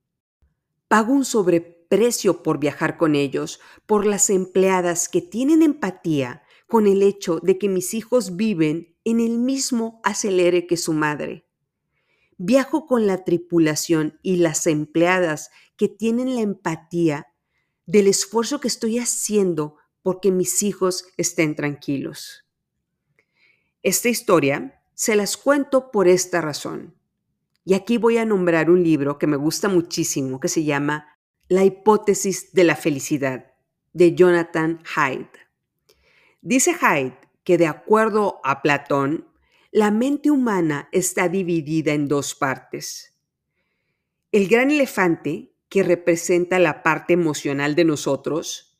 Pago 0.88 1.12
un 1.12 1.24
sobreprecio 1.24 2.42
por 2.42 2.58
viajar 2.58 2.96
con 2.96 3.14
ellos, 3.14 3.60
por 3.86 4.06
las 4.06 4.30
empleadas 4.30 5.08
que 5.08 5.22
tienen 5.22 5.62
empatía 5.62 6.42
con 6.66 6.86
el 6.86 7.02
hecho 7.02 7.38
de 7.40 7.58
que 7.58 7.68
mis 7.68 7.94
hijos 7.94 8.36
viven 8.36 8.96
en 9.04 9.20
el 9.20 9.38
mismo 9.38 10.00
acelere 10.04 10.66
que 10.66 10.76
su 10.76 10.92
madre. 10.92 11.46
Viajo 12.38 12.86
con 12.86 13.06
la 13.06 13.24
tripulación 13.24 14.18
y 14.22 14.36
las 14.36 14.66
empleadas 14.66 15.50
que 15.76 15.88
tienen 15.88 16.34
la 16.34 16.40
empatía 16.40 17.26
del 17.86 18.06
esfuerzo 18.06 18.60
que 18.60 18.68
estoy 18.68 18.98
haciendo 18.98 19.76
porque 20.02 20.30
mis 20.30 20.62
hijos 20.62 21.06
estén 21.16 21.54
tranquilos. 21.54 22.44
Esta 23.82 24.08
historia 24.08 24.82
se 24.94 25.16
las 25.16 25.36
cuento 25.36 25.90
por 25.90 26.08
esta 26.08 26.40
razón. 26.40 26.94
Y 27.64 27.74
aquí 27.74 27.96
voy 27.98 28.18
a 28.18 28.24
nombrar 28.24 28.70
un 28.70 28.82
libro 28.82 29.18
que 29.18 29.26
me 29.26 29.36
gusta 29.36 29.68
muchísimo, 29.68 30.40
que 30.40 30.48
se 30.48 30.64
llama 30.64 31.18
La 31.48 31.64
hipótesis 31.64 32.52
de 32.52 32.64
la 32.64 32.76
felicidad, 32.76 33.52
de 33.92 34.14
Jonathan 34.14 34.82
Haidt. 34.94 35.36
Dice 36.40 36.74
Haidt 36.80 37.14
que 37.44 37.58
de 37.58 37.66
acuerdo 37.66 38.40
a 38.44 38.62
Platón, 38.62 39.28
la 39.70 39.90
mente 39.90 40.30
humana 40.30 40.88
está 40.92 41.28
dividida 41.28 41.92
en 41.92 42.08
dos 42.08 42.34
partes. 42.34 43.18
El 44.30 44.48
gran 44.48 44.70
elefante, 44.70 45.54
que 45.68 45.82
representa 45.82 46.58
la 46.58 46.82
parte 46.82 47.14
emocional 47.14 47.74
de 47.74 47.84
nosotros, 47.84 48.71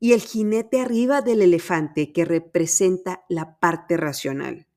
y 0.00 0.12
el 0.12 0.20
jinete 0.20 0.80
arriba 0.80 1.22
del 1.22 1.42
elefante 1.42 2.12
que 2.12 2.24
representa 2.24 3.24
la 3.28 3.58
parte 3.58 3.96
racional. 3.96 4.68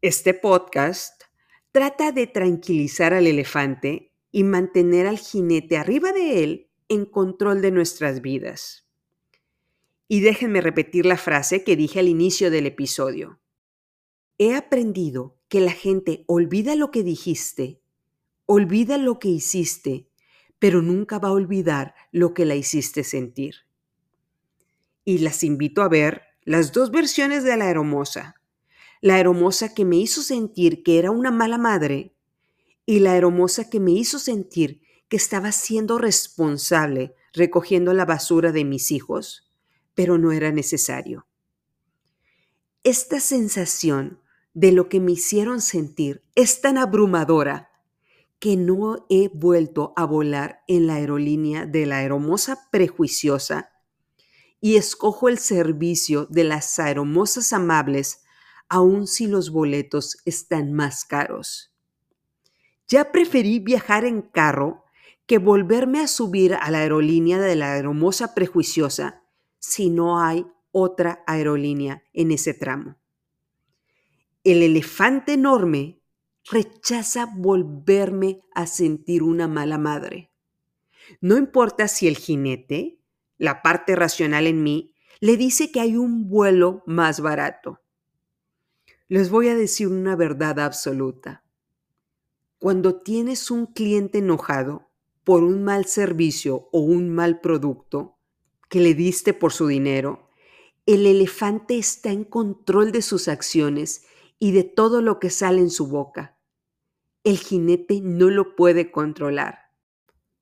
Este 0.00 0.32
podcast 0.32 1.24
trata 1.72 2.10
de 2.12 2.26
tranquilizar 2.26 3.12
al 3.12 3.26
elefante 3.26 4.12
y 4.32 4.44
mantener 4.44 5.06
al 5.06 5.18
jinete 5.18 5.76
arriba 5.76 6.12
de 6.12 6.42
él 6.42 6.70
en 6.88 7.04
control 7.04 7.60
de 7.60 7.70
nuestras 7.70 8.22
vidas. 8.22 8.86
Y 10.08 10.20
déjenme 10.20 10.60
repetir 10.60 11.04
la 11.04 11.16
frase 11.16 11.62
que 11.62 11.76
dije 11.76 12.00
al 12.00 12.08
inicio 12.08 12.50
del 12.50 12.66
episodio. 12.66 13.38
He 14.38 14.54
aprendido 14.54 15.36
que 15.48 15.60
la 15.60 15.72
gente 15.72 16.24
olvida 16.26 16.74
lo 16.74 16.90
que 16.90 17.02
dijiste, 17.02 17.82
olvida 18.46 18.96
lo 18.96 19.18
que 19.18 19.28
hiciste, 19.28 20.08
pero 20.58 20.80
nunca 20.80 21.18
va 21.18 21.28
a 21.28 21.32
olvidar 21.32 21.94
lo 22.10 22.32
que 22.32 22.46
la 22.46 22.54
hiciste 22.54 23.04
sentir 23.04 23.69
y 25.04 25.18
las 25.18 25.42
invito 25.44 25.82
a 25.82 25.88
ver 25.88 26.22
las 26.42 26.72
dos 26.72 26.90
versiones 26.90 27.44
de 27.44 27.56
la 27.56 27.70
hermosa. 27.70 28.34
La 29.00 29.18
hermosa 29.18 29.74
que 29.74 29.84
me 29.84 29.96
hizo 29.96 30.22
sentir 30.22 30.82
que 30.82 30.98
era 30.98 31.10
una 31.10 31.30
mala 31.30 31.58
madre 31.58 32.14
y 32.86 32.98
la 32.98 33.16
hermosa 33.16 33.70
que 33.70 33.80
me 33.80 33.92
hizo 33.92 34.18
sentir 34.18 34.82
que 35.08 35.16
estaba 35.16 35.52
siendo 35.52 35.98
responsable 35.98 37.14
recogiendo 37.32 37.92
la 37.94 38.04
basura 38.04 38.52
de 38.52 38.64
mis 38.64 38.90
hijos, 38.90 39.50
pero 39.94 40.18
no 40.18 40.32
era 40.32 40.50
necesario. 40.52 41.26
Esta 42.82 43.20
sensación 43.20 44.20
de 44.54 44.72
lo 44.72 44.88
que 44.88 45.00
me 45.00 45.12
hicieron 45.12 45.60
sentir 45.60 46.24
es 46.34 46.60
tan 46.60 46.78
abrumadora 46.78 47.70
que 48.38 48.56
no 48.56 49.06
he 49.10 49.28
vuelto 49.28 49.92
a 49.96 50.04
volar 50.06 50.62
en 50.66 50.86
la 50.86 50.94
aerolínea 50.94 51.66
de 51.66 51.86
la 51.86 52.02
hermosa 52.02 52.68
prejuiciosa 52.70 53.69
y 54.60 54.76
escojo 54.76 55.28
el 55.28 55.38
servicio 55.38 56.26
de 56.26 56.44
las 56.44 56.78
aeromosas 56.78 57.52
amables, 57.52 58.22
aun 58.68 59.06
si 59.06 59.26
los 59.26 59.50
boletos 59.50 60.18
están 60.24 60.72
más 60.72 61.04
caros. 61.04 61.72
Ya 62.88 63.12
preferí 63.12 63.58
viajar 63.58 64.04
en 64.04 64.22
carro 64.22 64.84
que 65.26 65.38
volverme 65.38 66.00
a 66.00 66.08
subir 66.08 66.54
a 66.54 66.70
la 66.70 66.78
aerolínea 66.78 67.38
de 67.38 67.56
la 67.56 67.72
aeromosa 67.72 68.34
prejuiciosa 68.34 69.22
si 69.58 69.90
no 69.90 70.20
hay 70.20 70.46
otra 70.72 71.22
aerolínea 71.26 72.02
en 72.12 72.32
ese 72.32 72.54
tramo. 72.54 72.96
El 74.42 74.62
elefante 74.62 75.34
enorme 75.34 76.00
rechaza 76.50 77.26
volverme 77.26 78.42
a 78.54 78.66
sentir 78.66 79.22
una 79.22 79.46
mala 79.48 79.78
madre. 79.78 80.32
No 81.20 81.36
importa 81.36 81.88
si 81.88 82.08
el 82.08 82.16
jinete, 82.16 82.99
la 83.40 83.62
parte 83.62 83.96
racional 83.96 84.46
en 84.46 84.62
mí, 84.62 84.94
le 85.18 85.38
dice 85.38 85.72
que 85.72 85.80
hay 85.80 85.96
un 85.96 86.28
vuelo 86.28 86.82
más 86.86 87.20
barato. 87.20 87.80
Les 89.08 89.30
voy 89.30 89.48
a 89.48 89.56
decir 89.56 89.88
una 89.88 90.14
verdad 90.14 90.60
absoluta. 90.60 91.42
Cuando 92.58 93.00
tienes 93.00 93.50
un 93.50 93.64
cliente 93.64 94.18
enojado 94.18 94.90
por 95.24 95.42
un 95.42 95.64
mal 95.64 95.86
servicio 95.86 96.68
o 96.70 96.80
un 96.80 97.08
mal 97.08 97.40
producto 97.40 98.18
que 98.68 98.80
le 98.80 98.92
diste 98.92 99.32
por 99.32 99.54
su 99.54 99.66
dinero, 99.66 100.28
el 100.84 101.06
elefante 101.06 101.78
está 101.78 102.10
en 102.10 102.24
control 102.24 102.92
de 102.92 103.00
sus 103.00 103.26
acciones 103.26 104.04
y 104.38 104.52
de 104.52 104.64
todo 104.64 105.00
lo 105.00 105.18
que 105.18 105.30
sale 105.30 105.60
en 105.60 105.70
su 105.70 105.86
boca. 105.86 106.38
El 107.24 107.38
jinete 107.38 108.02
no 108.02 108.28
lo 108.28 108.54
puede 108.54 108.92
controlar. 108.92 109.59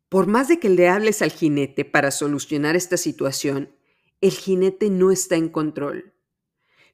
Por 0.09 0.27
más 0.27 0.49
de 0.49 0.59
que 0.59 0.71
le 0.71 0.89
hables 0.89 1.21
al 1.21 1.31
jinete 1.31 1.85
para 1.85 2.11
solucionar 2.11 2.77
esta 2.77 2.97
situación, 2.97 3.75
el 4.21 4.33
jinete 4.33 4.89
no 4.89 5.11
está 5.11 5.37
en 5.37 5.49
control. 5.49 6.15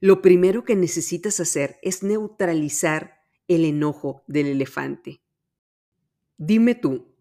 Lo 0.01 0.21
primero 0.21 0.65
que 0.65 0.75
necesitas 0.75 1.39
hacer 1.39 1.79
es 1.81 2.03
neutralizar 2.03 3.21
el 3.47 3.63
enojo 3.63 4.23
del 4.27 4.47
elefante. 4.47 5.21
Dime 6.37 6.75
tú, 6.75 7.15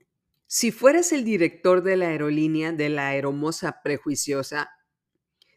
si 0.46 0.72
fueras 0.72 1.12
el 1.12 1.24
director 1.24 1.82
de 1.82 1.96
la 1.96 2.08
aerolínea 2.08 2.72
de 2.72 2.88
la 2.88 3.08
aeromosa 3.08 3.80
prejuiciosa, 3.82 4.70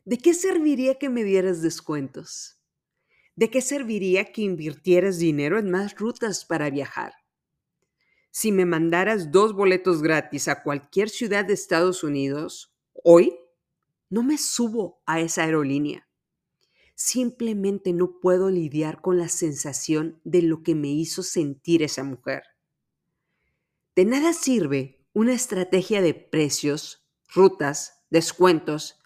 ¿de 0.06 0.20
qué 0.20 0.36
serviría 0.36 1.00
que 1.00 1.10
me 1.10 1.24
dieras 1.24 1.64
descuentos? 1.64 2.62
¿De 3.36 3.50
qué 3.50 3.62
serviría 3.62 4.32
que 4.32 4.44
invirtieras 4.44 5.18
dinero 5.18 5.58
en 5.58 5.72
más 5.72 5.96
rutas 5.98 6.46
para 6.46 6.70
viajar? 6.70 7.14
Si 8.40 8.52
me 8.52 8.66
mandaras 8.66 9.32
dos 9.32 9.54
boletos 9.54 10.04
gratis 10.04 10.48
a 10.48 10.62
cualquier 10.62 11.10
ciudad 11.10 11.44
de 11.44 11.56
Estados 11.56 12.04
Unidos, 12.04 12.72
hoy 13.04 13.36
no 14.12 14.22
me 14.22 14.38
subo 14.38 15.02
a 15.08 15.20
esa 15.20 15.42
aerolínea. 15.42 16.08
Simplemente 16.94 17.94
no 17.94 18.20
puedo 18.20 18.52
lidiar 18.52 19.02
con 19.02 19.18
la 19.18 19.28
sensación 19.28 20.22
de 20.24 20.44
lo 20.44 20.62
que 20.62 20.76
me 20.76 20.90
hizo 20.90 21.24
sentir 21.24 21.82
esa 21.82 22.04
mujer. 22.04 22.44
De 23.96 24.06
nada 24.06 24.34
sirve 24.34 25.04
una 25.14 25.34
estrategia 25.34 26.04
de 26.04 26.14
precios, 26.14 27.08
rutas, 27.34 28.04
descuentos, 28.12 29.00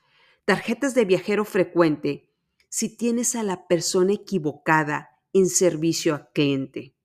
tarjetas 0.43 0.93
de 0.93 1.05
viajero 1.05 1.45
frecuente 1.45 2.33
si 2.67 2.97
tienes 2.97 3.35
a 3.35 3.43
la 3.43 3.69
persona 3.69 4.11
equivocada 4.11 5.21
en 5.31 5.47
servicio 5.47 6.15
a 6.15 6.29
cliente. 6.33 6.97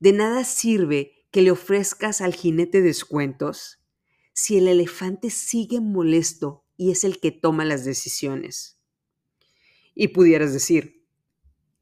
De 0.00 0.12
nada 0.12 0.44
sirve 0.44 1.13
que 1.34 1.42
le 1.42 1.50
ofrezcas 1.50 2.20
al 2.20 2.32
jinete 2.32 2.80
descuentos 2.80 3.84
si 4.34 4.56
el 4.56 4.68
elefante 4.68 5.30
sigue 5.30 5.80
molesto 5.80 6.64
y 6.76 6.92
es 6.92 7.02
el 7.02 7.18
que 7.18 7.32
toma 7.32 7.64
las 7.64 7.84
decisiones. 7.84 8.78
Y 9.96 10.08
pudieras 10.08 10.52
decir, 10.52 11.08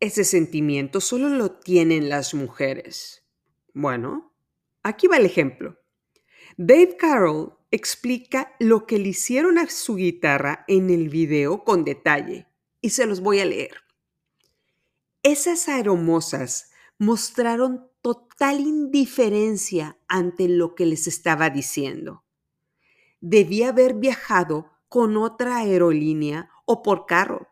ese 0.01 0.25
sentimiento 0.25 1.03
solo 1.03 1.29
lo 1.29 1.51
tienen 1.51 2.09
las 2.09 2.33
mujeres. 2.33 3.27
Bueno, 3.75 4.35
aquí 4.83 5.07
va 5.07 5.19
el 5.19 5.27
ejemplo. 5.27 5.79
Dave 6.57 6.97
Carroll 6.97 7.53
explica 7.71 8.57
lo 8.59 8.87
que 8.87 8.99
le 8.99 9.11
hicieron 9.11 9.59
a 9.59 9.69
su 9.69 9.97
guitarra 9.97 10.65
en 10.67 10.89
el 10.89 11.11
video 11.11 11.63
con 11.63 11.85
detalle. 11.85 12.47
y 12.81 12.89
se 12.89 13.05
los 13.05 13.21
voy 13.21 13.41
a 13.41 13.45
leer. 13.45 13.83
Esas 15.23 15.69
aeromosas 15.69 16.71
mostraron 16.97 17.92
total 18.03 18.61
indiferencia 18.61 19.97
ante 20.09 20.49
lo 20.49 20.75
que 20.75 20.87
les 20.87 21.07
estaba 21.07 21.51
diciendo. 21.51 22.25
Debía 23.21 23.69
haber 23.69 23.95
viajado 23.95 24.71
con 24.89 25.17
otra 25.17 25.59
aerolínea 25.59 26.51
o 26.67 26.83
por 26.83 27.07
carro. 27.07 27.49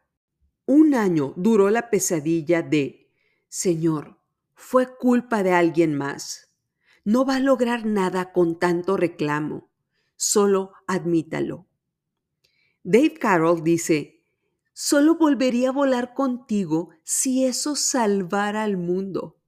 Un 0.67 0.95
año 0.95 1.33
duró 1.37 1.71
la 1.71 1.89
pesadilla 1.89 2.63
de, 2.63 3.09
Señor, 3.49 4.19
fue 4.55 4.95
culpa 4.97 5.43
de 5.43 5.53
alguien 5.53 5.95
más. 5.95 6.53
No 7.05 7.25
va 7.25 7.37
a 7.37 7.41
lograr 7.41 7.87
nada 7.87 8.33
con 8.33 8.59
tanto 8.59 8.97
reclamo. 8.97 9.71
Solo 10.17 10.73
admítalo. 10.87 11.67
Dave 12.83 13.15
Carroll 13.15 13.63
dice, 13.63 14.23
solo 14.73 15.17
volvería 15.17 15.71
a 15.71 15.73
volar 15.73 16.13
contigo 16.13 16.91
si 17.05 17.45
eso 17.45 17.77
salvara 17.77 18.65
al 18.65 18.77
mundo. 18.77 19.40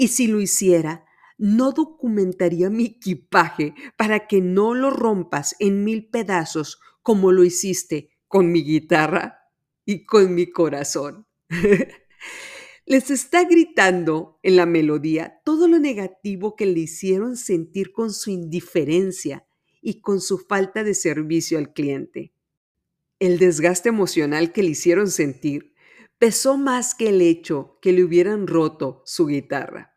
Y 0.00 0.08
si 0.08 0.28
lo 0.28 0.40
hiciera, 0.40 1.04
no 1.36 1.72
documentaría 1.72 2.70
mi 2.70 2.86
equipaje 2.86 3.74
para 3.98 4.26
que 4.26 4.40
no 4.40 4.72
lo 4.72 4.88
rompas 4.88 5.54
en 5.58 5.84
mil 5.84 6.08
pedazos 6.08 6.80
como 7.02 7.32
lo 7.32 7.44
hiciste 7.44 8.08
con 8.26 8.50
mi 8.50 8.64
guitarra 8.64 9.40
y 9.84 10.06
con 10.06 10.34
mi 10.34 10.50
corazón. 10.50 11.26
Les 12.86 13.10
está 13.10 13.44
gritando 13.44 14.38
en 14.42 14.56
la 14.56 14.64
melodía 14.64 15.42
todo 15.44 15.68
lo 15.68 15.78
negativo 15.78 16.56
que 16.56 16.64
le 16.64 16.80
hicieron 16.80 17.36
sentir 17.36 17.92
con 17.92 18.10
su 18.10 18.30
indiferencia 18.30 19.44
y 19.82 20.00
con 20.00 20.22
su 20.22 20.38
falta 20.38 20.82
de 20.82 20.94
servicio 20.94 21.58
al 21.58 21.74
cliente. 21.74 22.32
El 23.18 23.38
desgaste 23.38 23.90
emocional 23.90 24.52
que 24.52 24.62
le 24.62 24.70
hicieron 24.70 25.10
sentir 25.10 25.74
pesó 26.20 26.58
más 26.58 26.94
que 26.94 27.08
el 27.08 27.22
hecho 27.22 27.78
que 27.80 27.92
le 27.92 28.04
hubieran 28.04 28.46
roto 28.46 29.02
su 29.06 29.26
guitarra. 29.26 29.96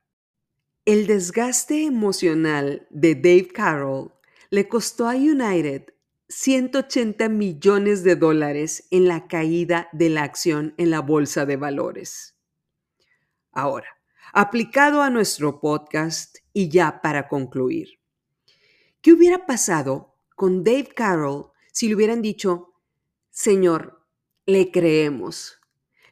El 0.86 1.06
desgaste 1.06 1.84
emocional 1.84 2.88
de 2.90 3.16
Dave 3.16 3.50
Carroll 3.50 4.14
le 4.50 4.70
costó 4.70 5.10
a 5.10 5.16
United 5.16 5.94
180 6.30 7.28
millones 7.28 8.06
de 8.06 8.16
dólares 8.16 8.88
en 8.90 9.10
la 9.10 9.28
caída 9.28 9.90
de 9.92 10.10
la 10.10 10.24
acción 10.24 10.74
en 10.78 10.92
la 10.92 11.02
bolsa 11.02 11.46
de 11.46 11.58
valores. 11.58 12.38
Ahora, 13.52 13.90
aplicado 14.32 15.02
a 15.02 15.10
nuestro 15.10 15.60
podcast 15.60 16.38
y 16.54 16.70
ya 16.70 17.02
para 17.02 17.28
concluir, 17.28 18.00
¿qué 19.02 19.12
hubiera 19.12 19.46
pasado 19.46 20.16
con 20.38 20.64
Dave 20.64 20.88
Carroll 20.96 21.48
si 21.74 21.90
le 21.90 21.96
hubieran 21.96 22.22
dicho, 22.22 22.76
Señor, 23.30 24.08
le 24.46 24.72
creemos, 24.72 25.60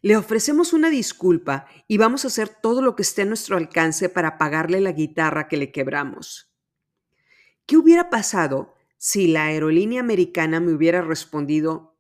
le 0.01 0.17
ofrecemos 0.17 0.73
una 0.73 0.89
disculpa 0.89 1.67
y 1.87 1.97
vamos 1.97 2.25
a 2.25 2.29
hacer 2.29 2.49
todo 2.49 2.81
lo 2.81 2.95
que 2.95 3.03
esté 3.03 3.21
a 3.21 3.25
nuestro 3.25 3.57
alcance 3.57 4.09
para 4.09 4.37
pagarle 4.37 4.81
la 4.81 4.91
guitarra 4.91 5.47
que 5.47 5.57
le 5.57 5.71
quebramos? 5.71 6.51
¿Qué 7.65 7.77
hubiera 7.77 8.09
pasado 8.09 8.73
si 8.97 9.27
la 9.27 9.45
aerolínea 9.45 10.01
americana 10.01 10.59
me 10.59 10.73
hubiera 10.73 11.01
respondido, 11.01 11.95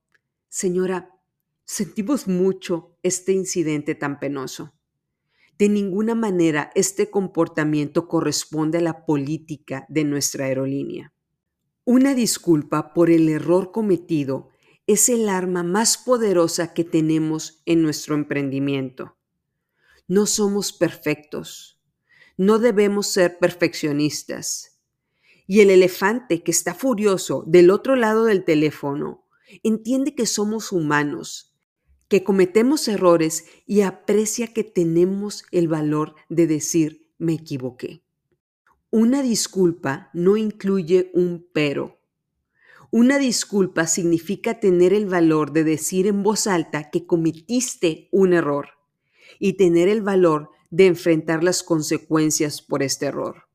Señora, 0.49 1.15
sentimos 1.63 2.27
mucho 2.27 2.97
este 3.03 3.31
incidente 3.33 3.95
tan 3.95 4.19
penoso? 4.19 4.73
De 5.57 5.69
ninguna 5.69 6.15
manera 6.15 6.71
este 6.73 7.11
comportamiento 7.11 8.07
corresponde 8.07 8.79
a 8.79 8.81
la 8.81 9.05
política 9.05 9.85
de 9.89 10.03
nuestra 10.03 10.45
aerolínea. 10.45 11.13
Una 11.85 12.15
disculpa 12.15 12.93
por 12.93 13.11
el 13.11 13.29
error 13.29 13.71
cometido 13.71 14.49
es 14.91 15.09
el 15.09 15.29
arma 15.29 15.63
más 15.63 15.97
poderosa 15.97 16.73
que 16.73 16.83
tenemos 16.83 17.61
en 17.65 17.81
nuestro 17.81 18.15
emprendimiento. 18.15 19.17
No 20.07 20.25
somos 20.25 20.73
perfectos. 20.73 21.79
No 22.37 22.59
debemos 22.59 23.07
ser 23.07 23.37
perfeccionistas. 23.39 24.79
Y 25.47 25.61
el 25.61 25.69
elefante 25.69 26.43
que 26.43 26.51
está 26.51 26.73
furioso 26.73 27.43
del 27.47 27.69
otro 27.69 27.95
lado 27.95 28.25
del 28.25 28.43
teléfono 28.43 29.25
entiende 29.63 30.15
que 30.15 30.25
somos 30.25 30.71
humanos 30.71 31.51
que 32.11 32.25
cometemos 32.25 32.89
errores 32.89 33.45
y 33.65 33.83
aprecia 33.83 34.47
que 34.47 34.65
tenemos 34.65 35.45
el 35.51 35.69
valor 35.69 36.15
de 36.27 36.45
decir 36.45 37.09
me 37.17 37.35
equivoqué. 37.35 38.03
Una 38.89 39.23
disculpa 39.23 40.09
no 40.13 40.35
incluye 40.35 41.09
un 41.13 41.47
pero. 41.53 42.00
Una 42.91 43.17
disculpa 43.17 43.87
significa 43.87 44.59
tener 44.59 44.93
el 44.93 45.05
valor 45.05 45.53
de 45.53 45.63
decir 45.63 46.07
en 46.07 46.23
voz 46.23 46.45
alta 46.45 46.89
que 46.89 47.05
cometiste 47.05 48.09
un 48.11 48.33
error 48.33 48.69
y 49.39 49.53
tener 49.53 49.87
el 49.87 50.01
valor 50.01 50.51
de 50.69 50.87
enfrentar 50.87 51.43
las 51.43 51.63
consecuencias 51.63 52.61
por 52.61 52.83
este 52.83 53.07
error. 53.07 53.47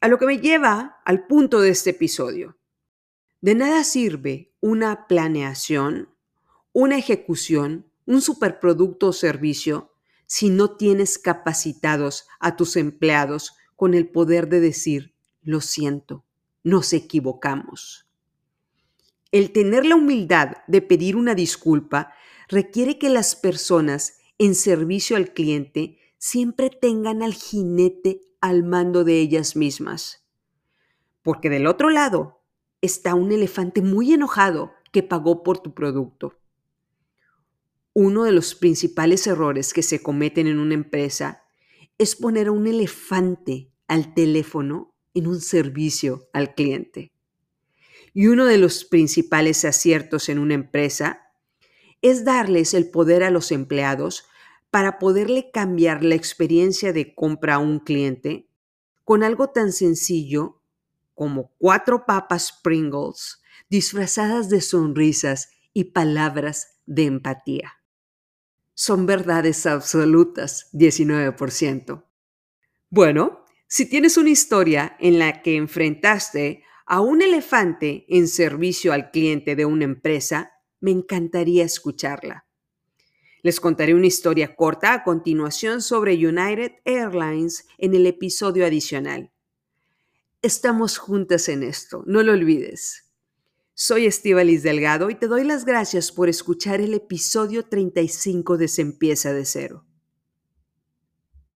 A 0.00 0.08
lo 0.08 0.18
que 0.18 0.26
me 0.26 0.38
lleva 0.38 1.00
al 1.04 1.26
punto 1.26 1.60
de 1.60 1.70
este 1.70 1.90
episodio. 1.90 2.56
De 3.40 3.54
nada 3.54 3.82
sirve 3.84 4.52
una 4.60 5.06
planeación 5.08 6.12
una 6.72 6.96
ejecución, 6.96 7.86
un 8.06 8.22
superproducto 8.22 9.08
o 9.08 9.12
servicio 9.12 9.92
si 10.26 10.48
no 10.48 10.76
tienes 10.76 11.18
capacitados 11.18 12.26
a 12.40 12.56
tus 12.56 12.76
empleados 12.76 13.54
con 13.76 13.92
el 13.92 14.08
poder 14.08 14.48
de 14.48 14.60
decir, 14.60 15.14
lo 15.42 15.60
siento, 15.60 16.24
nos 16.64 16.94
equivocamos. 16.94 18.06
El 19.32 19.50
tener 19.50 19.86
la 19.86 19.96
humildad 19.96 20.58
de 20.66 20.82
pedir 20.82 21.16
una 21.16 21.34
disculpa 21.34 22.12
requiere 22.48 22.98
que 22.98 23.08
las 23.08 23.34
personas 23.34 24.18
en 24.36 24.54
servicio 24.54 25.16
al 25.16 25.32
cliente 25.32 25.98
siempre 26.18 26.68
tengan 26.68 27.22
al 27.22 27.32
jinete 27.32 28.20
al 28.42 28.62
mando 28.62 29.04
de 29.04 29.18
ellas 29.20 29.56
mismas. 29.56 30.28
Porque 31.22 31.48
del 31.48 31.66
otro 31.66 31.88
lado 31.88 32.42
está 32.82 33.14
un 33.14 33.32
elefante 33.32 33.80
muy 33.80 34.12
enojado 34.12 34.72
que 34.92 35.02
pagó 35.02 35.42
por 35.42 35.60
tu 35.60 35.72
producto. 35.72 36.38
Uno 37.94 38.24
de 38.24 38.32
los 38.32 38.54
principales 38.54 39.26
errores 39.26 39.72
que 39.72 39.82
se 39.82 40.02
cometen 40.02 40.46
en 40.46 40.58
una 40.58 40.74
empresa 40.74 41.44
es 41.96 42.16
poner 42.16 42.48
a 42.48 42.52
un 42.52 42.66
elefante 42.66 43.72
al 43.88 44.12
teléfono 44.12 44.94
en 45.14 45.26
un 45.26 45.40
servicio 45.40 46.28
al 46.34 46.54
cliente. 46.54 47.12
Y 48.14 48.26
uno 48.26 48.44
de 48.44 48.58
los 48.58 48.84
principales 48.84 49.64
aciertos 49.64 50.28
en 50.28 50.38
una 50.38 50.54
empresa 50.54 51.32
es 52.02 52.24
darles 52.24 52.74
el 52.74 52.90
poder 52.90 53.22
a 53.22 53.30
los 53.30 53.52
empleados 53.52 54.26
para 54.70 54.98
poderle 54.98 55.50
cambiar 55.50 56.02
la 56.04 56.14
experiencia 56.14 56.92
de 56.92 57.14
compra 57.14 57.54
a 57.54 57.58
un 57.58 57.78
cliente 57.78 58.48
con 59.04 59.22
algo 59.22 59.50
tan 59.50 59.72
sencillo 59.72 60.62
como 61.14 61.52
cuatro 61.58 62.06
papas 62.06 62.60
Pringles 62.62 63.42
disfrazadas 63.68 64.48
de 64.48 64.60
sonrisas 64.60 65.50
y 65.72 65.84
palabras 65.84 66.80
de 66.86 67.04
empatía 67.04 67.82
son 68.74 69.06
verdades 69.06 69.66
absolutas, 69.66 70.68
19%. 70.72 72.04
Bueno, 72.90 73.44
si 73.68 73.88
tienes 73.88 74.16
una 74.16 74.30
historia 74.30 74.96
en 74.98 75.18
la 75.18 75.42
que 75.42 75.56
enfrentaste 75.56 76.64
a 76.92 77.00
un 77.00 77.22
elefante 77.22 78.04
en 78.06 78.28
servicio 78.28 78.92
al 78.92 79.10
cliente 79.10 79.56
de 79.56 79.64
una 79.64 79.84
empresa, 79.84 80.52
me 80.78 80.90
encantaría 80.90 81.64
escucharla. 81.64 82.44
Les 83.40 83.60
contaré 83.60 83.94
una 83.94 84.08
historia 84.08 84.54
corta 84.54 84.92
a 84.92 85.02
continuación 85.02 85.80
sobre 85.80 86.12
United 86.12 86.72
Airlines 86.84 87.66
en 87.78 87.94
el 87.94 88.04
episodio 88.04 88.66
adicional. 88.66 89.32
Estamos 90.42 90.98
juntas 90.98 91.48
en 91.48 91.62
esto, 91.62 92.04
no 92.06 92.22
lo 92.22 92.32
olvides. 92.32 93.10
Soy 93.72 94.04
Estivalis 94.04 94.62
Delgado 94.62 95.08
y 95.08 95.14
te 95.14 95.28
doy 95.28 95.44
las 95.44 95.64
gracias 95.64 96.12
por 96.12 96.28
escuchar 96.28 96.82
el 96.82 96.92
episodio 96.92 97.62
35 97.62 98.58
de 98.58 98.68
Se 98.68 98.82
empieza 98.82 99.32
de 99.32 99.46
cero. 99.46 99.86